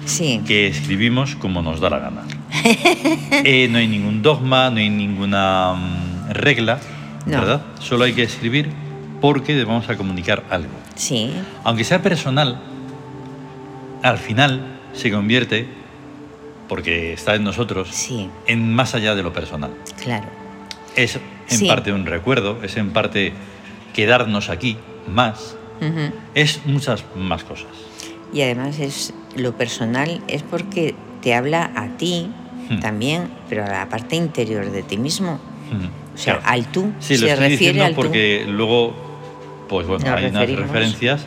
Sí, 0.05 0.41
que 0.48 0.65
escribimos 0.65 1.36
como 1.36 1.62
nos 1.62 1.79
da 1.81 1.91
la 1.91 2.00
gana. 2.00 2.24
Eh, 3.45 3.67
no 3.69 3.77
hay 3.77 3.88
ningún 3.88 4.24
dogma, 4.24 4.71
no 4.71 4.77
hay 4.77 4.89
ninguna 4.89 5.74
mm, 5.75 6.31
regla, 6.31 6.79
No. 7.27 7.39
¿verdad? 7.41 7.62
Solo 7.79 8.05
hay 8.05 8.13
que 8.13 8.24
escribir 8.24 8.71
porque 9.21 9.63
vamos 9.63 9.88
a 9.88 9.95
comunicar 9.98 10.43
algo. 10.50 10.74
sí, 10.95 11.29
Aunque 11.63 11.83
sea 11.83 12.01
personal, 12.01 12.59
al 14.01 14.17
final 14.17 14.79
se 14.93 15.12
convierte, 15.12 15.67
porque 16.67 17.13
está 17.13 17.36
en 17.36 17.43
nosotros, 17.43 17.89
sí, 17.91 18.31
en 18.48 18.74
más 18.74 18.95
allá 18.95 19.13
de 19.13 19.21
lo 19.21 19.31
personal. 19.31 19.69
claro. 20.03 20.38
Es 20.96 21.15
en 21.50 21.58
Sí. 21.58 21.67
parte 21.67 21.91
un 21.93 22.05
recuerdo, 22.05 22.60
es 22.63 22.77
en 22.77 22.91
parte 22.91 23.34
quedarnos 23.93 24.50
aquí 24.50 24.77
más, 25.08 25.55
Ujú. 25.81 26.13
es 26.36 26.62
muchas 26.65 27.03
más 27.15 27.43
cosas. 27.43 27.67
Y 28.34 28.41
además 28.41 28.79
es 28.79 29.13
lo 29.36 29.55
personal 29.58 30.22
es 30.27 30.43
porque 30.43 30.96
te 31.22 31.34
habla 31.36 31.72
a 31.75 31.98
ti 31.98 32.29
Hmm. 32.69 32.79
también, 32.79 33.29
pero 33.50 33.65
a 33.65 33.67
la 33.69 33.89
parte 33.89 34.15
interior 34.15 34.69
de 34.72 34.84
ti 34.84 34.98
mismo. 34.98 35.39
Mm, 35.72 35.86
O 36.15 36.17
sea, 36.17 36.36
claro. 36.39 36.50
al 36.51 36.72
tú. 36.72 36.91
Sí, 37.00 37.13
lo 37.15 37.19
se 37.27 37.34
estoy 37.34 37.50
refiere 37.50 37.50
diciendo 37.50 37.84
al 37.86 37.91
tú. 37.91 37.96
porque 37.96 38.46
luego, 38.48 38.93
pues 39.69 39.88
bueno, 39.88 40.05
Nos 40.05 40.15
hay 40.15 40.25
unas 40.25 40.50
referencias 40.51 41.25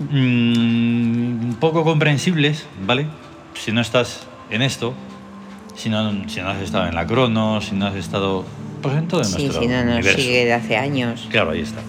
mm, 0.00 1.52
poco 1.54 1.84
comprensibles, 1.84 2.66
¿vale? 2.86 3.06
Si 3.54 3.72
no 3.72 3.80
estás 3.80 4.26
en 4.50 4.62
esto, 4.62 4.94
si 5.74 5.88
no, 5.88 6.28
si 6.28 6.40
no 6.40 6.48
has 6.48 6.60
estado 6.62 6.86
en 6.86 6.94
la 6.94 7.06
crono, 7.06 7.60
si 7.60 7.74
no 7.74 7.86
has 7.86 7.94
estado, 7.96 8.44
pues 8.82 8.94
en 8.96 9.08
todo 9.08 9.24
Sí, 9.24 9.42
nuestro 9.44 9.62
si 9.62 9.68
no 9.68 9.76
nos 9.84 9.94
universo. 9.94 10.18
sigue 10.20 10.44
de 10.44 10.52
hace 10.52 10.76
años. 10.76 11.26
Claro, 11.30 11.50
ahí 11.50 11.60
está. 11.60 11.80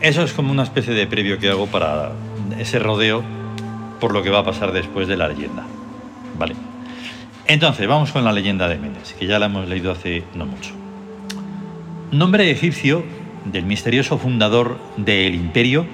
Eso 0.00 0.22
es 0.22 0.32
como 0.32 0.52
una 0.52 0.62
especie 0.62 0.94
de 0.94 1.06
previo 1.06 1.38
que 1.38 1.48
hago 1.50 1.66
para 1.66 2.12
ese 2.58 2.78
rodeo 2.78 3.22
por 4.00 4.12
lo 4.12 4.22
que 4.22 4.30
va 4.30 4.40
a 4.40 4.44
pasar 4.44 4.72
después 4.72 5.08
de 5.08 5.16
la 5.16 5.28
leyenda. 5.28 5.64
Vale. 6.38 6.54
Entonces, 7.46 7.86
vamos 7.88 8.12
con 8.12 8.24
la 8.24 8.32
leyenda 8.32 8.68
de 8.68 8.76
Menes, 8.76 9.14
que 9.18 9.26
ya 9.26 9.38
la 9.38 9.46
hemos 9.46 9.68
leído 9.68 9.92
hace 9.92 10.24
no 10.34 10.44
mucho. 10.46 10.72
Nombre 12.10 12.50
egipcio 12.50 13.04
del 13.44 13.64
misterioso 13.64 14.18
fundador 14.18 14.78
del 14.96 15.34
imperio 15.34 15.86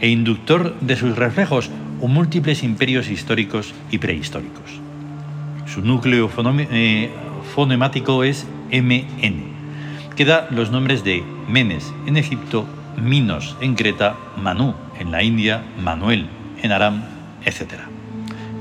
e 0.00 0.08
inductor 0.08 0.78
de 0.80 0.96
sus 0.96 1.16
reflejos 1.16 1.70
o 2.00 2.08
múltiples 2.08 2.62
imperios 2.62 3.08
históricos 3.08 3.72
y 3.90 3.98
prehistóricos. 3.98 4.80
Su 5.76 5.82
núcleo 5.82 6.30
eh, 6.70 7.10
fonemático 7.54 8.24
es 8.24 8.46
MN, 8.72 9.42
que 10.16 10.24
da 10.24 10.48
los 10.50 10.70
nombres 10.70 11.04
de 11.04 11.22
Menes 11.48 11.92
en 12.06 12.16
Egipto, 12.16 12.64
Minos 12.96 13.58
en 13.60 13.74
Creta, 13.74 14.16
Manú 14.42 14.72
en 14.98 15.10
la 15.10 15.22
India, 15.22 15.62
Manuel 15.78 16.28
en 16.62 16.72
Aram, 16.72 17.04
etc. 17.44 17.74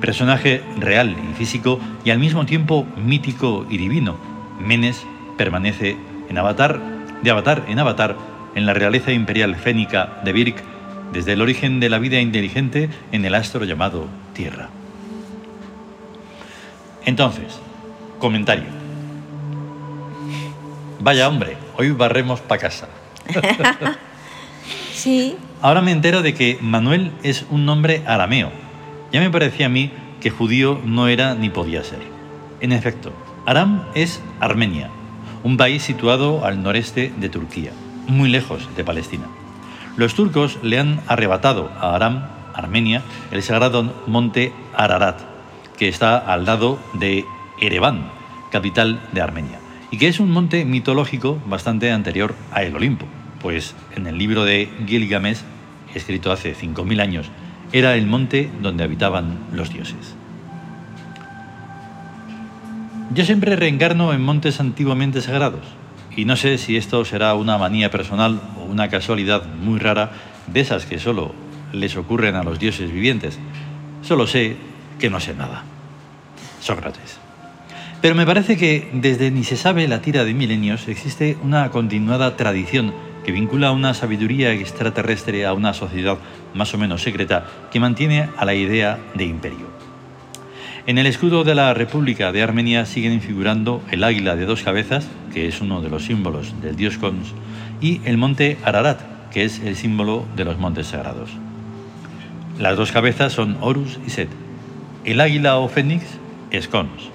Personaje 0.02 0.62
real 0.78 1.16
y 1.32 1.34
físico 1.36 1.80
y 2.04 2.10
al 2.10 2.20
mismo 2.20 2.46
tiempo 2.46 2.86
mítico 2.98 3.66
y 3.70 3.78
divino, 3.78 4.18
Menes 4.60 5.02
permanece 5.38 5.96
en 6.28 6.38
Avatar, 6.38 6.82
de 7.24 7.32
Avatar 7.32 7.64
en 7.70 7.80
Avatar 7.80 8.18
en 8.56 8.66
la 8.66 8.74
realeza 8.74 9.14
imperial 9.14 9.56
fénica 9.56 10.20
de 10.26 10.34
Birk 10.34 10.62
desde 11.14 11.32
el 11.32 11.42
origen 11.42 11.80
de 11.80 11.88
la 11.88 12.00
vida 12.00 12.20
inteligente 12.20 12.90
en 13.14 13.24
el 13.24 13.36
astro 13.36 13.64
llamado 13.64 14.06
Tierra. 14.34 14.68
Entonces, 17.06 17.60
comentario. 18.20 18.66
Vaya 21.00 21.30
hombre, 21.30 21.58
hoy 21.78 21.92
barremos 21.92 22.42
pa' 22.42 22.58
casa. 22.58 22.88
Sí, 24.94 25.38
Ahora 25.66 25.82
me 25.82 25.92
entero 25.92 26.22
de 26.22 26.34
que 26.34 26.60
Manuel 26.62 27.12
es 27.24 27.46
un 27.50 27.66
nombre 27.66 28.04
arameo. 28.06 28.52
Ya 29.12 29.20
me 29.20 29.32
parecía 29.32 29.66
a 29.66 29.70
mí 29.70 29.92
que 30.22 30.30
judío 30.30 30.80
no 30.86 31.08
era 31.08 31.34
ni 31.34 31.50
podía 31.50 31.84
ser. 31.84 32.00
En 32.60 32.72
efecto, 32.72 33.12
Aram 33.48 33.84
es 33.96 34.22
Armenia, 34.40 34.90
un 35.44 35.58
país 35.58 35.82
situado 35.82 36.46
al 36.46 36.62
noreste 36.62 37.12
de 37.18 37.30
Turquía, 37.30 37.72
muy 38.08 38.30
lejos 38.30 38.70
de 38.76 38.84
Palestina. 38.84 39.26
Los 39.98 40.14
turcos 40.14 40.60
le 40.62 40.78
han 40.80 41.02
arrebatado 41.08 41.72
a 41.80 41.96
Aram, 41.96 42.28
Armenia, 42.54 43.02
el 43.32 43.42
sagrado 43.42 43.92
monte 44.06 44.54
Ararat, 44.76 45.20
que 45.78 45.88
está 45.88 46.18
al 46.18 46.46
lado 46.46 46.80
de 46.94 47.26
Ereván, 47.60 48.12
capital 48.52 49.02
de 49.12 49.22
Armenia, 49.22 49.60
y 49.92 49.98
que 49.98 50.08
es 50.08 50.20
un 50.20 50.32
monte 50.32 50.66
mitológico 50.66 51.40
bastante 51.48 51.92
anterior 51.92 52.36
a 52.52 52.64
el 52.64 52.76
Olimpo, 52.76 53.06
pues 53.42 53.76
en 53.96 54.08
el 54.08 54.18
libro 54.18 54.46
de 54.46 54.70
Gilgamesh, 54.88 55.40
escrito 55.94 56.32
hace 56.32 56.56
5.000 56.56 57.02
años, 57.02 57.28
era 57.72 57.96
el 57.96 58.08
monte 58.08 58.50
donde 58.62 58.84
habitaban 58.84 59.38
los 59.54 59.72
dioses. 59.72 60.16
Yo 63.14 63.24
siempre 63.24 63.56
reencarno 63.56 64.14
en 64.14 64.22
montes 64.22 64.60
antiguamente 64.60 65.22
sagrados, 65.22 65.66
y 66.16 66.26
no 66.26 66.36
sé 66.36 66.58
si 66.58 66.78
esto 66.78 67.04
será 67.06 67.34
una 67.36 67.58
manía 67.58 67.92
personal 67.92 68.42
o 68.60 68.64
una 68.64 68.90
casualidad 68.90 69.46
muy 69.46 69.80
rara 69.80 70.12
de 70.48 70.62
esas 70.62 70.86
que 70.86 71.00
solo 71.00 71.34
les 71.74 71.98
ocurren 71.98 72.36
a 72.36 72.44
los 72.44 72.60
dioses 72.60 72.92
vivientes. 72.92 73.38
Solo 74.02 74.28
sé 74.28 74.56
que 75.00 75.10
no 75.10 75.20
sé 75.20 75.34
nada. 75.34 75.64
Sócrates. 76.62 77.20
Pero 78.02 78.16
me 78.16 78.26
parece 78.26 78.58
que 78.58 78.90
desde 78.94 79.32
ni 79.32 79.44
se 79.44 79.58
sabe 79.58 79.88
la 79.88 80.02
tira 80.02 80.26
de 80.26 80.34
milenios 80.34 80.88
existe 80.88 81.38
una 81.44 81.72
continuada 81.72 82.38
tradición 82.38 82.94
que 83.26 83.32
vincula 83.32 83.72
una 83.72 83.96
sabiduría 83.96 84.52
extraterrestre 84.52 85.46
a 85.46 85.54
una 85.54 85.74
sociedad 85.74 86.20
más 86.54 86.74
o 86.76 86.78
menos 86.78 87.02
secreta 87.02 87.48
que 87.72 87.80
mantiene 87.80 88.30
a 88.38 88.46
la 88.46 88.54
idea 88.54 89.00
de 89.16 89.26
imperio. 89.26 89.68
En 90.86 91.00
el 91.00 91.08
escudo 91.08 91.44
de 91.44 91.56
la 91.56 91.74
República 91.74 92.32
de 92.32 92.44
Armenia 92.44 92.86
siguen 92.86 93.20
figurando 93.20 93.82
el 93.90 94.04
águila 94.04 94.36
de 94.36 94.46
dos 94.46 94.62
cabezas, 94.62 95.08
que 95.34 95.48
es 95.48 95.60
uno 95.60 95.82
de 95.82 95.90
los 95.90 96.06
símbolos 96.06 96.62
del 96.62 96.76
dios 96.76 97.00
Cons, 97.00 97.34
y 97.82 98.02
el 98.06 98.18
monte 98.18 98.60
Ararat, 98.64 99.02
que 99.32 99.44
es 99.46 99.60
el 99.62 99.76
símbolo 99.76 100.26
de 100.36 100.46
los 100.46 100.60
montes 100.60 100.88
sagrados. 100.88 101.32
Las 102.60 102.78
dos 102.78 102.92
cabezas 102.92 103.34
son 103.34 103.58
Horus 103.62 104.00
y 104.06 104.12
Set. 104.12 104.45
El 105.06 105.22
águila 105.22 105.60
o 105.60 105.70
fénix 105.70 106.04
es 106.50 106.68
Cons. 106.68 107.12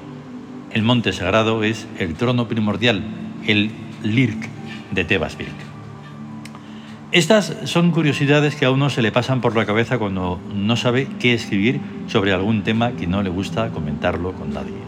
El 0.71 0.85
monte 0.85 1.13
sagrado 1.13 1.65
es 1.65 1.89
el 1.99 2.15
trono 2.15 2.47
primordial, 2.47 3.03
el 3.49 3.73
Lirk 4.05 4.49
de 4.93 5.05
Tebas 5.05 5.37
Estas 7.11 7.57
son 7.65 7.91
curiosidades 7.91 8.55
que 8.55 8.65
a 8.65 8.71
uno 8.71 8.91
se 8.91 9.03
le 9.03 9.11
pasan 9.11 9.41
por 9.41 9.57
la 9.57 9.67
cabeza 9.67 9.99
cuando 9.99 10.41
no 10.55 10.77
sabe 10.77 11.09
qué 11.19 11.35
escribir 11.35 11.81
sobre 12.07 12.33
algún 12.33 12.63
tema 12.63 12.93
que 12.93 13.09
no 13.09 13.25
le 13.25 13.31
gusta 13.31 13.71
comentarlo 13.71 14.35
con 14.35 14.55
nadie. 14.55 14.79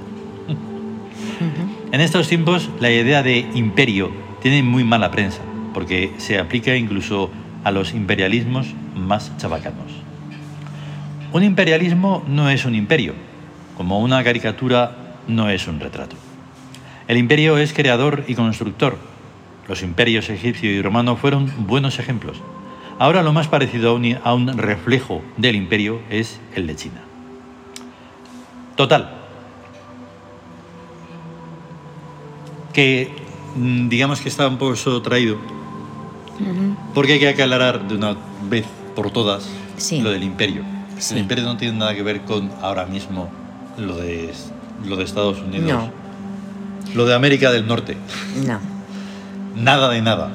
En 1.91 2.01
estos 2.01 2.29
tiempos 2.29 2.71
la 2.79 2.93
idea 2.93 3.25
de 3.25 3.39
imperio 3.55 4.13
tiene 4.41 4.63
muy 4.63 4.85
mala 4.85 5.11
prensa, 5.11 5.41
porque 5.75 6.13
se 6.19 6.39
aplica 6.39 6.77
incluso 6.77 7.31
a 7.65 7.73
los 7.73 7.95
imperialismos 7.95 8.69
más 8.95 9.37
chabacanos. 9.39 10.12
Un 11.33 11.45
imperialismo 11.45 12.23
no 12.29 12.51
es 12.51 12.67
un 12.67 12.75
imperio, 12.75 13.15
como 13.79 14.01
una 14.01 14.23
caricatura 14.23 15.17
no 15.29 15.49
es 15.49 15.67
un 15.67 15.81
retrato. 15.81 16.15
El 17.09 17.17
imperio 17.17 17.57
es 17.57 17.73
creador 17.73 18.25
y 18.29 18.35
constructor. 18.35 18.99
Los 19.67 19.83
imperios 19.83 20.29
egipcio 20.29 20.71
y 20.71 20.83
romano 20.83 21.17
fueron 21.17 21.51
buenos 21.67 21.99
ejemplos. 21.99 22.37
Ahora 22.99 23.23
lo 23.23 23.33
más 23.33 23.49
parecido 23.49 23.99
a 24.23 24.35
un 24.35 24.59
reflejo 24.59 25.23
del 25.39 25.57
imperio 25.57 26.03
es 26.11 26.39
el 26.55 26.67
de 26.67 26.77
China. 26.77 27.01
Total. 28.77 29.11
Que 32.75 33.11
mm, 33.57 33.89
digamos 33.89 34.21
que 34.21 34.29
está 34.29 34.47
un 34.49 34.59
poco 34.59 34.75
traído. 35.01 35.39
Porque 36.93 37.15
hay 37.15 37.21
que 37.21 37.29
aclarar 37.29 37.89
de 37.89 37.95
una 37.95 38.17
vez 38.51 38.67
por 38.95 39.11
todas 39.11 39.49
lo 40.03 40.11
del 40.11 40.25
imperio. 40.25 40.82
El 41.11 41.19
imperio 41.19 41.45
no 41.45 41.57
tiene 41.57 41.79
nada 41.79 41.95
que 41.95 42.03
ver 42.03 42.21
con 42.23 42.51
ahora 42.61 42.87
mismo 42.87 43.29
lo 43.77 43.97
de 43.97 44.33
lo 44.87 44.97
de 44.97 45.05
Estados 45.05 45.41
Unidos. 45.41 45.71
No. 45.71 45.91
Lo 46.95 47.07
de 47.07 47.15
América 47.15 47.51
del 47.51 47.67
Norte. 47.67 47.97
No. 48.47 48.59
Nada 49.57 49.89
de 49.89 50.03
nada. 50.03 50.31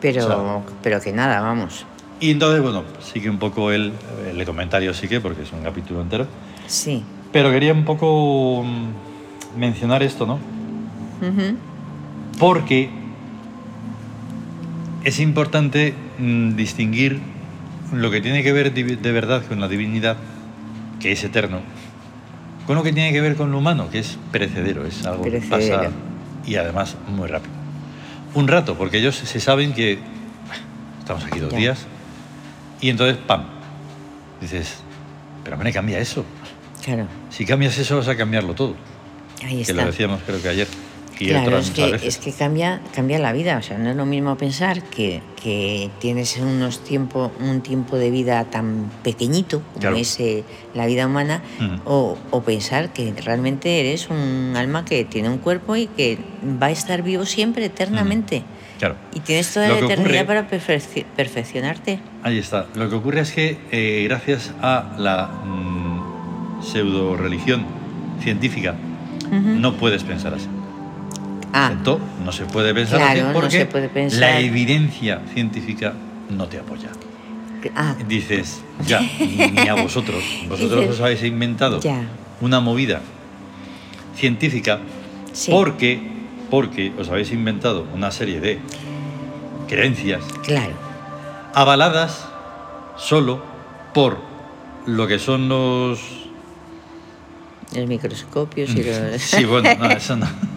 Pero, 0.00 0.62
pero 0.82 1.00
que 1.00 1.12
nada, 1.12 1.40
vamos. 1.40 1.84
Y 2.20 2.30
entonces, 2.30 2.62
bueno, 2.62 2.84
sigue 3.00 3.28
un 3.28 3.38
poco 3.38 3.70
el, 3.70 3.92
el 4.30 4.44
comentario, 4.46 4.94
sí 4.94 5.08
que, 5.08 5.20
porque 5.20 5.42
es 5.42 5.52
un 5.52 5.62
capítulo 5.62 6.00
entero. 6.00 6.26
Sí. 6.66 7.02
Pero 7.32 7.50
quería 7.50 7.72
un 7.72 7.84
poco 7.84 8.62
mm, 8.64 9.58
mencionar 9.58 10.02
esto, 10.02 10.26
¿no? 10.26 10.38
Porque 12.38 12.90
es 15.04 15.20
importante 15.20 15.94
mm, 16.18 16.56
distinguir 16.56 17.20
lo 17.92 18.10
que 18.10 18.20
tiene 18.20 18.42
que 18.42 18.52
ver 18.52 18.72
de 18.72 19.12
verdad 19.12 19.44
con 19.46 19.60
la 19.60 19.68
divinidad, 19.68 20.16
que 21.00 21.12
es 21.12 21.22
eterno, 21.24 21.60
con 22.66 22.76
lo 22.76 22.82
que 22.82 22.92
tiene 22.92 23.12
que 23.12 23.20
ver 23.20 23.36
con 23.36 23.50
lo 23.50 23.58
humano, 23.58 23.88
que 23.90 24.00
es 24.00 24.18
perecedero, 24.32 24.86
es 24.86 25.04
algo 25.06 25.22
que 25.24 25.40
pasa 25.40 25.90
y 26.44 26.56
además 26.56 26.96
muy 27.08 27.28
rápido. 27.28 27.54
Un 28.34 28.48
rato, 28.48 28.76
porque 28.76 28.98
ellos 28.98 29.16
se 29.16 29.40
saben 29.40 29.72
que 29.72 29.98
estamos 30.98 31.24
aquí 31.24 31.38
dos 31.38 31.54
días 31.54 31.86
y 32.80 32.90
entonces, 32.90 33.16
¡pam! 33.26 33.44
Dices, 34.40 34.78
pero 35.44 35.56
me 35.56 35.72
cambia 35.72 35.98
eso. 35.98 36.24
Claro. 36.84 37.06
Si 37.30 37.46
cambias 37.46 37.78
eso 37.78 37.96
vas 37.96 38.08
a 38.08 38.16
cambiarlo 38.16 38.54
todo. 38.54 38.74
Ahí 39.44 39.62
está. 39.62 39.72
Que 39.72 39.80
lo 39.80 39.86
decíamos 39.86 40.20
creo 40.26 40.42
que 40.42 40.48
ayer 40.48 40.68
claro, 41.16 41.58
es 41.58 41.70
que, 41.70 41.98
es 42.02 42.18
que 42.18 42.32
cambia, 42.32 42.80
cambia 42.94 43.18
la 43.18 43.32
vida. 43.32 43.58
O 43.58 43.62
sea, 43.62 43.78
no 43.78 43.90
es 43.90 43.96
lo 43.96 44.06
mismo 44.06 44.36
pensar 44.36 44.82
que, 44.82 45.22
que 45.42 45.90
tienes 45.98 46.36
unos 46.36 46.84
tiempo, 46.84 47.32
un 47.40 47.60
tiempo 47.60 47.96
de 47.96 48.10
vida 48.10 48.44
tan 48.44 48.90
pequeñito 49.02 49.62
como 49.74 49.96
es 49.96 50.18
eh, 50.20 50.44
la 50.74 50.86
vida 50.86 51.06
humana, 51.06 51.42
o, 51.84 52.16
o, 52.30 52.42
pensar 52.42 52.92
que 52.92 53.12
realmente 53.24 53.80
eres 53.80 54.08
un 54.10 54.54
alma 54.56 54.84
que 54.84 55.04
tiene 55.04 55.28
un 55.28 55.38
cuerpo 55.38 55.76
y 55.76 55.86
que 55.86 56.18
va 56.62 56.66
a 56.66 56.70
estar 56.70 57.02
vivo 57.02 57.24
siempre, 57.24 57.64
eternamente. 57.66 58.44
Claro. 58.78 58.96
Y 59.14 59.20
tienes 59.20 59.52
toda 59.52 59.68
la 59.68 59.78
eternidad 59.78 60.26
para 60.26 60.48
perfeccionarte. 60.48 61.98
Ahí 62.22 62.38
está. 62.38 62.66
Lo 62.74 62.90
que 62.90 62.96
ocurre 62.96 63.20
es 63.20 63.32
que 63.32 63.58
eh, 63.70 64.04
gracias 64.06 64.52
a 64.60 64.94
la 64.98 65.28
mm, 65.28 66.62
pseudo 66.62 67.16
religión 67.16 67.64
científica, 68.20 68.74
no 69.30 69.76
puedes 69.76 70.04
pensar 70.04 70.34
así. 70.34 70.46
Ah. 71.52 71.72
no 72.24 72.32
se 72.32 72.44
puede 72.44 72.74
pensar 72.74 73.00
así 73.00 73.22
porque 73.32 73.68
la 74.12 74.40
evidencia 74.40 75.22
científica 75.32 75.94
no 76.30 76.46
te 76.48 76.58
apoya. 76.58 76.90
Ah. 77.74 77.96
Dices, 78.06 78.62
ya, 78.86 79.00
ni 79.00 79.68
a 79.68 79.74
vosotros. 79.74 80.22
Vosotros 80.48 80.88
os 80.88 81.00
habéis 81.00 81.22
inventado 81.24 81.80
una 82.40 82.60
movida 82.60 83.00
científica 84.14 84.80
porque, 85.50 86.00
porque 86.50 86.92
os 86.98 87.08
habéis 87.08 87.32
inventado 87.32 87.86
una 87.94 88.10
serie 88.10 88.40
de 88.40 88.60
creencias 89.68 90.22
claro. 90.44 90.74
avaladas 91.54 92.28
solo 92.96 93.42
por 93.92 94.18
lo 94.86 95.06
que 95.06 95.18
son 95.18 95.48
los... 95.48 96.00
Los 97.74 97.86
microscopios 97.86 98.70
y 98.76 98.84
los... 98.84 99.20
Sí, 99.20 99.44
bueno, 99.44 99.70
no, 99.78 99.90
eso 99.90 100.16
no. 100.16 100.26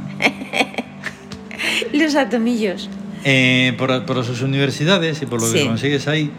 Los 2.00 2.16
atomillos. 2.16 2.90
Eh, 3.26 3.76
por, 3.78 4.06
por, 4.06 4.24
sus 4.24 4.42
universidades 4.42 5.22
y 5.22 5.26
por 5.26 5.42
lo 5.42 5.52
que 5.52 5.66
consigues 5.66 6.08
ahí, 6.08 6.32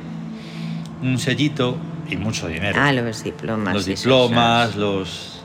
un 1.02 1.18
sellito 1.18 1.76
y 2.08 2.16
mucho 2.16 2.48
dinero. 2.48 2.78
Ah, 2.80 2.92
los 2.92 3.22
diplomas. 3.22 3.74
Los 3.74 3.84
diplomas, 3.84 4.76
los 4.76 5.40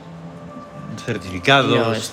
certificados. 1.04 1.70
Los, 1.70 2.12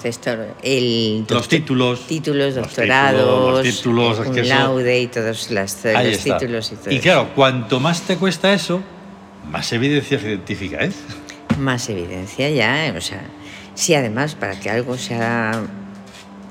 el 0.62 1.26
los 1.30 1.48
títulos. 1.48 2.06
Títulos, 2.08 2.56
doctorados. 2.56 3.64
Los 3.64 3.76
títulos, 3.76 4.20
un 4.20 4.50
laude 4.50 5.02
y 5.02 5.08
todos 5.08 5.50
las, 5.52 5.84
los 5.84 6.18
títulos 6.18 6.72
y 6.72 6.76
todo 6.76 6.92
Y 6.94 7.00
claro, 7.00 7.30
cuanto 7.34 7.80
más 7.80 8.02
te 8.02 8.18
cuesta 8.18 8.54
eso, 8.54 8.82
más 9.50 9.72
evidencia 9.72 10.20
científica 10.20 10.80
es. 10.80 10.96
Más 11.58 11.90
evidencia 11.90 12.50
ya, 12.50 12.94
o 12.98 13.02
sea, 13.02 13.22
sí, 13.76 13.96
además, 13.96 14.36
para 14.36 14.60
que 14.60 14.70
algo 14.70 14.98
sea 14.98 15.64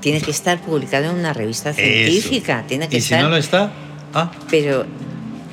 tiene 0.02 0.20
que 0.20 0.32
estar 0.32 0.60
publicado 0.60 1.10
en 1.10 1.16
una 1.16 1.32
revista 1.32 1.72
científica. 1.72 2.64
Tiene 2.66 2.88
que 2.88 2.98
y 2.98 3.00
si 3.00 3.14
no 3.14 3.30
lo 3.30 3.36
está, 3.36 3.70
ah. 4.12 4.30
Pero 4.50 4.84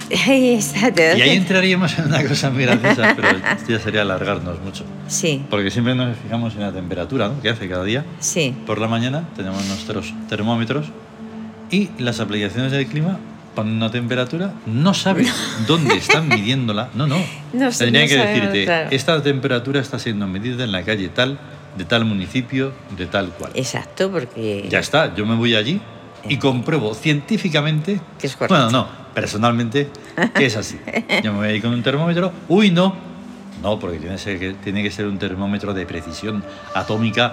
ahí 0.27 0.55
está. 0.55 0.91
y 1.15 1.21
ahí 1.21 1.38
entraríamos 1.38 1.97
en 1.99 2.05
una 2.05 2.23
cosa 2.23 2.49
muy 2.49 2.65
graciosa, 2.65 3.15
pero 3.15 3.39
ya 3.67 3.79
sería 3.79 4.01
alargarnos 4.01 4.59
mucho. 4.62 4.83
Sí. 5.07 5.43
Porque 5.49 5.69
siempre 5.69 5.95
nos 5.95 6.17
fijamos 6.17 6.55
en 6.55 6.62
la 6.62 6.71
temperatura 6.71 7.29
¿no? 7.29 7.41
que 7.41 7.49
hace 7.49 7.69
cada 7.69 7.83
día. 7.83 8.05
Sí. 8.19 8.55
Por 8.65 8.79
la 8.79 8.88
mañana 8.88 9.29
tenemos 9.35 9.63
nuestros 9.67 10.13
termómetros 10.27 10.88
y 11.69 11.89
las 11.99 12.19
aplicaciones 12.19 12.71
del 12.71 12.88
clima 12.88 13.19
ponen 13.53 13.75
una 13.75 13.91
temperatura, 13.91 14.53
no 14.65 14.95
sabes 14.95 15.31
dónde 15.67 15.95
están 15.95 16.27
midiéndola. 16.27 16.89
No, 16.95 17.05
no. 17.05 17.17
no 17.53 17.69
Tendría 17.69 18.07
que 18.07 18.17
decirte, 18.17 18.95
esta 18.95 19.21
temperatura 19.21 19.79
está 19.79 19.99
siendo 19.99 20.27
medida 20.27 20.63
en 20.63 20.71
la 20.71 20.83
calle 20.83 21.09
tal 21.09 21.38
de 21.79 21.85
tal 21.85 22.03
municipio, 22.03 22.73
de 22.97 23.05
tal 23.05 23.29
cual. 23.29 23.53
Exacto, 23.55 24.11
porque... 24.11 24.67
Ya 24.69 24.79
está, 24.79 25.15
yo 25.15 25.25
me 25.25 25.35
voy 25.35 25.55
allí 25.55 25.79
y 26.27 26.33
eh. 26.33 26.39
compruebo 26.39 26.93
científicamente... 26.93 28.01
Que 28.19 28.27
es 28.27 28.35
correcto. 28.35 28.53
Bueno, 28.53 28.69
no, 28.69 28.87
personalmente, 29.13 29.89
que 30.35 30.45
es 30.45 30.57
así. 30.57 30.77
Yo 31.23 31.31
me 31.31 31.39
voy 31.39 31.47
ahí 31.47 31.61
con 31.61 31.71
un 31.71 31.81
termómetro, 31.81 32.33
uy, 32.49 32.69
no. 32.69 32.93
No, 33.63 33.79
porque 33.79 33.97
tiene, 33.97 34.17
que, 34.17 34.55
tiene 34.61 34.83
que 34.83 34.91
ser 34.91 35.07
un 35.07 35.17
termómetro 35.17 35.73
de 35.73 35.85
precisión 35.85 36.43
atómica 36.75 37.31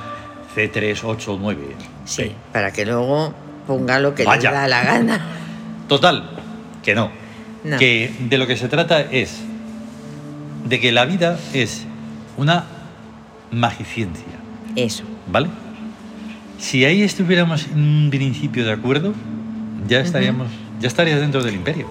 C389. 0.55 1.57
Sí, 2.05 2.33
para 2.53 2.73
que 2.73 2.87
luego 2.87 3.35
ponga 3.67 3.99
lo 3.99 4.15
que 4.15 4.25
le 4.25 4.39
da 4.39 4.69
la 4.69 4.85
gana. 4.85 5.27
Total, 5.89 6.31
que 6.85 6.95
no. 6.95 7.11
no. 7.65 7.79
Que 7.79 8.15
de 8.21 8.39
lo 8.39 8.47
que 8.47 8.57
se 8.57 8.69
trata 8.69 9.01
es 9.01 9.41
de 10.65 10.79
que 10.81 10.93
la 10.93 11.05
vida 11.05 11.37
es 11.53 11.85
una 12.37 12.65
magiciencia. 13.51 14.36
Eso. 14.77 15.03
¿Vale? 15.31 15.49
Si 16.59 16.85
ahí 16.85 17.03
estuviéramos 17.03 17.67
en 17.67 17.79
un 17.79 18.11
principio 18.11 18.65
de 18.65 18.73
acuerdo, 18.73 19.13
ya 19.89 20.01
estaríamos, 20.01 20.49
ya 20.81 20.89
estarías 20.89 21.21
dentro 21.21 21.43
del 21.43 21.55
imperio. 21.55 21.87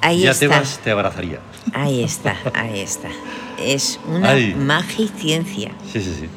Ahí 0.00 0.20
ya 0.20 0.30
está. 0.30 0.40
te 0.40 0.48
vas, 0.48 0.80
te 0.82 0.90
abrazaría. 0.90 1.40
Ahí 1.74 2.02
está, 2.02 2.36
ahí 2.54 2.80
está. 2.80 3.08
Es 3.58 3.98
una 4.06 4.30
Ahí. 4.30 4.54
magia 4.54 5.04
y 5.04 5.08
ciencia. 5.08 5.72
Sí, 5.92 6.00
sí, 6.00 6.14
sí. 6.20 6.28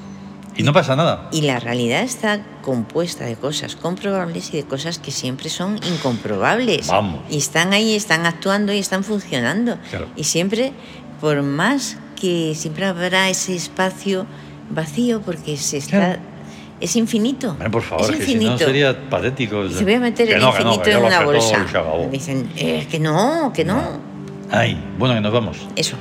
Y 0.57 0.63
no 0.63 0.73
pasa 0.73 0.95
nada. 0.95 1.29
Y 1.31 1.41
la 1.41 1.59
realidad 1.59 2.01
está 2.01 2.43
compuesta 2.61 3.25
de 3.25 3.35
cosas 3.35 3.75
comprobables 3.75 4.53
y 4.53 4.57
de 4.57 4.63
cosas 4.63 4.99
que 4.99 5.11
siempre 5.11 5.49
son 5.49 5.79
incomprobables. 5.87 6.87
Vamos. 6.87 7.21
Y 7.29 7.37
están 7.37 7.71
ahí, 7.73 7.95
están 7.95 8.25
actuando 8.25 8.73
y 8.73 8.79
están 8.79 9.03
funcionando. 9.03 9.77
Claro. 9.89 10.07
Y 10.15 10.25
siempre, 10.25 10.73
por 11.21 11.41
más 11.43 11.97
que 12.19 12.53
siempre 12.55 12.85
habrá 12.85 13.29
ese 13.29 13.55
espacio 13.55 14.25
vacío, 14.71 15.21
porque 15.21 15.57
se 15.57 15.77
está. 15.77 16.19
Es 16.79 16.95
infinito. 16.95 17.55
Por 17.71 17.83
favor, 17.83 18.09
es 18.09 18.17
que 18.17 18.25
si 18.25 18.31
infinito. 18.31 18.51
no 18.53 18.57
sería 18.57 19.09
patético. 19.09 19.69
Se 19.69 19.83
voy 19.83 19.93
a 19.93 19.99
meter 19.99 20.27
Que 20.27 20.33
el 20.35 20.41
no, 20.41 20.51
que 20.51 20.63
no, 20.63 20.73
infinito 20.73 20.83
que 20.83 20.91
yo 20.91 20.97
en 20.97 21.05
una 21.05 21.23
bolsa. 21.23 21.65
Dicen, 22.11 22.49
eh, 22.57 22.87
que 22.89 22.99
no, 22.99 23.51
que 23.53 23.63
no. 23.63 23.99
Ay, 24.49 24.77
bueno, 24.97 25.13
que 25.13 25.21
nos 25.21 25.31
vamos. 25.31 25.57
Eso, 25.75 25.95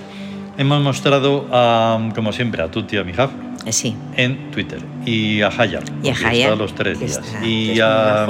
Hemos 0.57 0.83
mostrado, 0.83 1.47
a, 1.53 1.99
como 2.15 2.33
siempre, 2.33 2.63
a 2.63 2.71
Tuti 2.71 2.97
y 2.97 2.99
a 2.99 3.05
Mijaf 3.05 3.31
eh, 3.65 3.73
sí. 3.73 3.95
en 4.17 4.51
Twitter 4.51 4.81
y 5.07 5.41
a 5.43 5.49
Hayar. 5.49 5.83
Y 6.03 6.09
a 6.11 6.15
Hayar, 6.29 6.57
los 6.57 6.75
tres 6.75 6.99
días. 6.99 7.19
está- 7.19 7.47
y 7.47 7.79
a, 7.81 8.27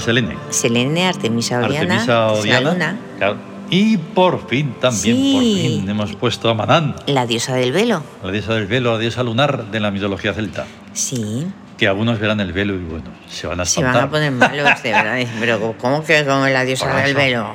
Selene. 0.00 0.36
Selene, 0.50 1.06
Artemisa 1.06 1.58
Oriana, 1.58 2.02
Artemisa 2.02 2.60
luna, 2.60 2.96
claro. 3.18 3.36
Y 3.72 3.96
por 3.98 4.48
fin, 4.48 4.74
también, 4.80 5.16
por 5.32 5.42
Sí. 5.42 5.78
fin, 5.80 5.88
hemos 5.88 6.14
puesto 6.16 6.48
a 6.50 6.54
Manán, 6.54 6.96
la 7.06 7.24
diosa 7.26 7.54
del 7.54 7.70
velo. 7.72 8.02
la 8.22 8.32
diosa 8.32 8.54
del 8.54 8.66
velo, 8.66 8.92
la 8.94 8.98
diosa 8.98 9.22
lunar 9.22 9.70
de 9.70 9.78
la 9.80 9.90
mitología 9.92 10.32
celta. 10.34 10.66
Sí, 10.92 11.46
Que 11.78 11.88
algunos 11.88 12.18
verán 12.18 12.40
el 12.40 12.52
velo 12.52 12.74
y 12.74 12.78
bueno, 12.84 13.06
se 13.28 13.46
van 13.46 13.58
a 13.60 13.64
se 13.64 13.80
espantar. 13.80 14.02
van 14.02 14.08
a 14.08 14.10
poner 14.10 14.32
malos, 14.32 14.82
de 14.82 14.90
verdad. 14.92 15.18
Pero, 15.40 15.74
¿cómo 15.78 16.04
que 16.04 16.24
con 16.26 16.52
la 16.52 16.64
diosa 16.64 16.94
del 17.02 17.14
velo? 17.14 17.52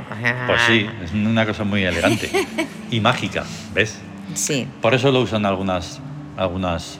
Pues 0.47 0.61
sí, 0.67 0.87
es 1.03 1.11
una 1.11 1.45
cosa 1.45 1.63
muy 1.63 1.83
elegante 1.83 2.31
y 2.89 2.99
mágica, 3.01 3.43
¿ves? 3.75 3.99
Sí, 4.33 4.67
Por 4.81 4.95
eso 4.95 5.11
lo 5.11 5.19
usan 5.21 5.45
algunas, 5.45 5.99
algunas 6.37 6.99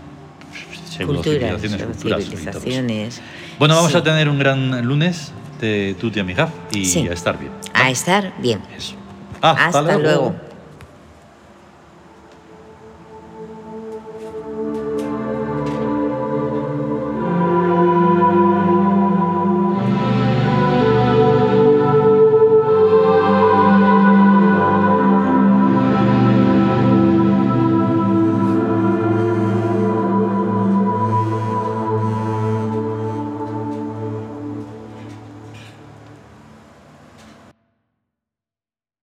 culturas, 0.98 1.60
civilizaciones, 1.62 1.98
civilizaciones. 1.98 3.22
Bueno, 3.60 3.76
vamos 3.76 3.92
Sí. 3.94 3.98
a 3.98 4.04
tener 4.04 4.30
un 4.30 4.38
gran 4.38 4.86
lunes 4.86 5.32
de 5.60 5.96
Tuti 6.00 6.20
Amigaf 6.20 6.50
y 6.74 6.86
Sí. 6.86 7.08
a 7.08 7.14
estar 7.14 7.40
bien. 7.40 7.52
A 7.74 7.90
estar 7.90 8.34
bien. 8.40 8.62
Eso. 8.78 8.94
Hasta, 9.52 9.80
Hasta 9.80 9.98
luego. 9.98 10.34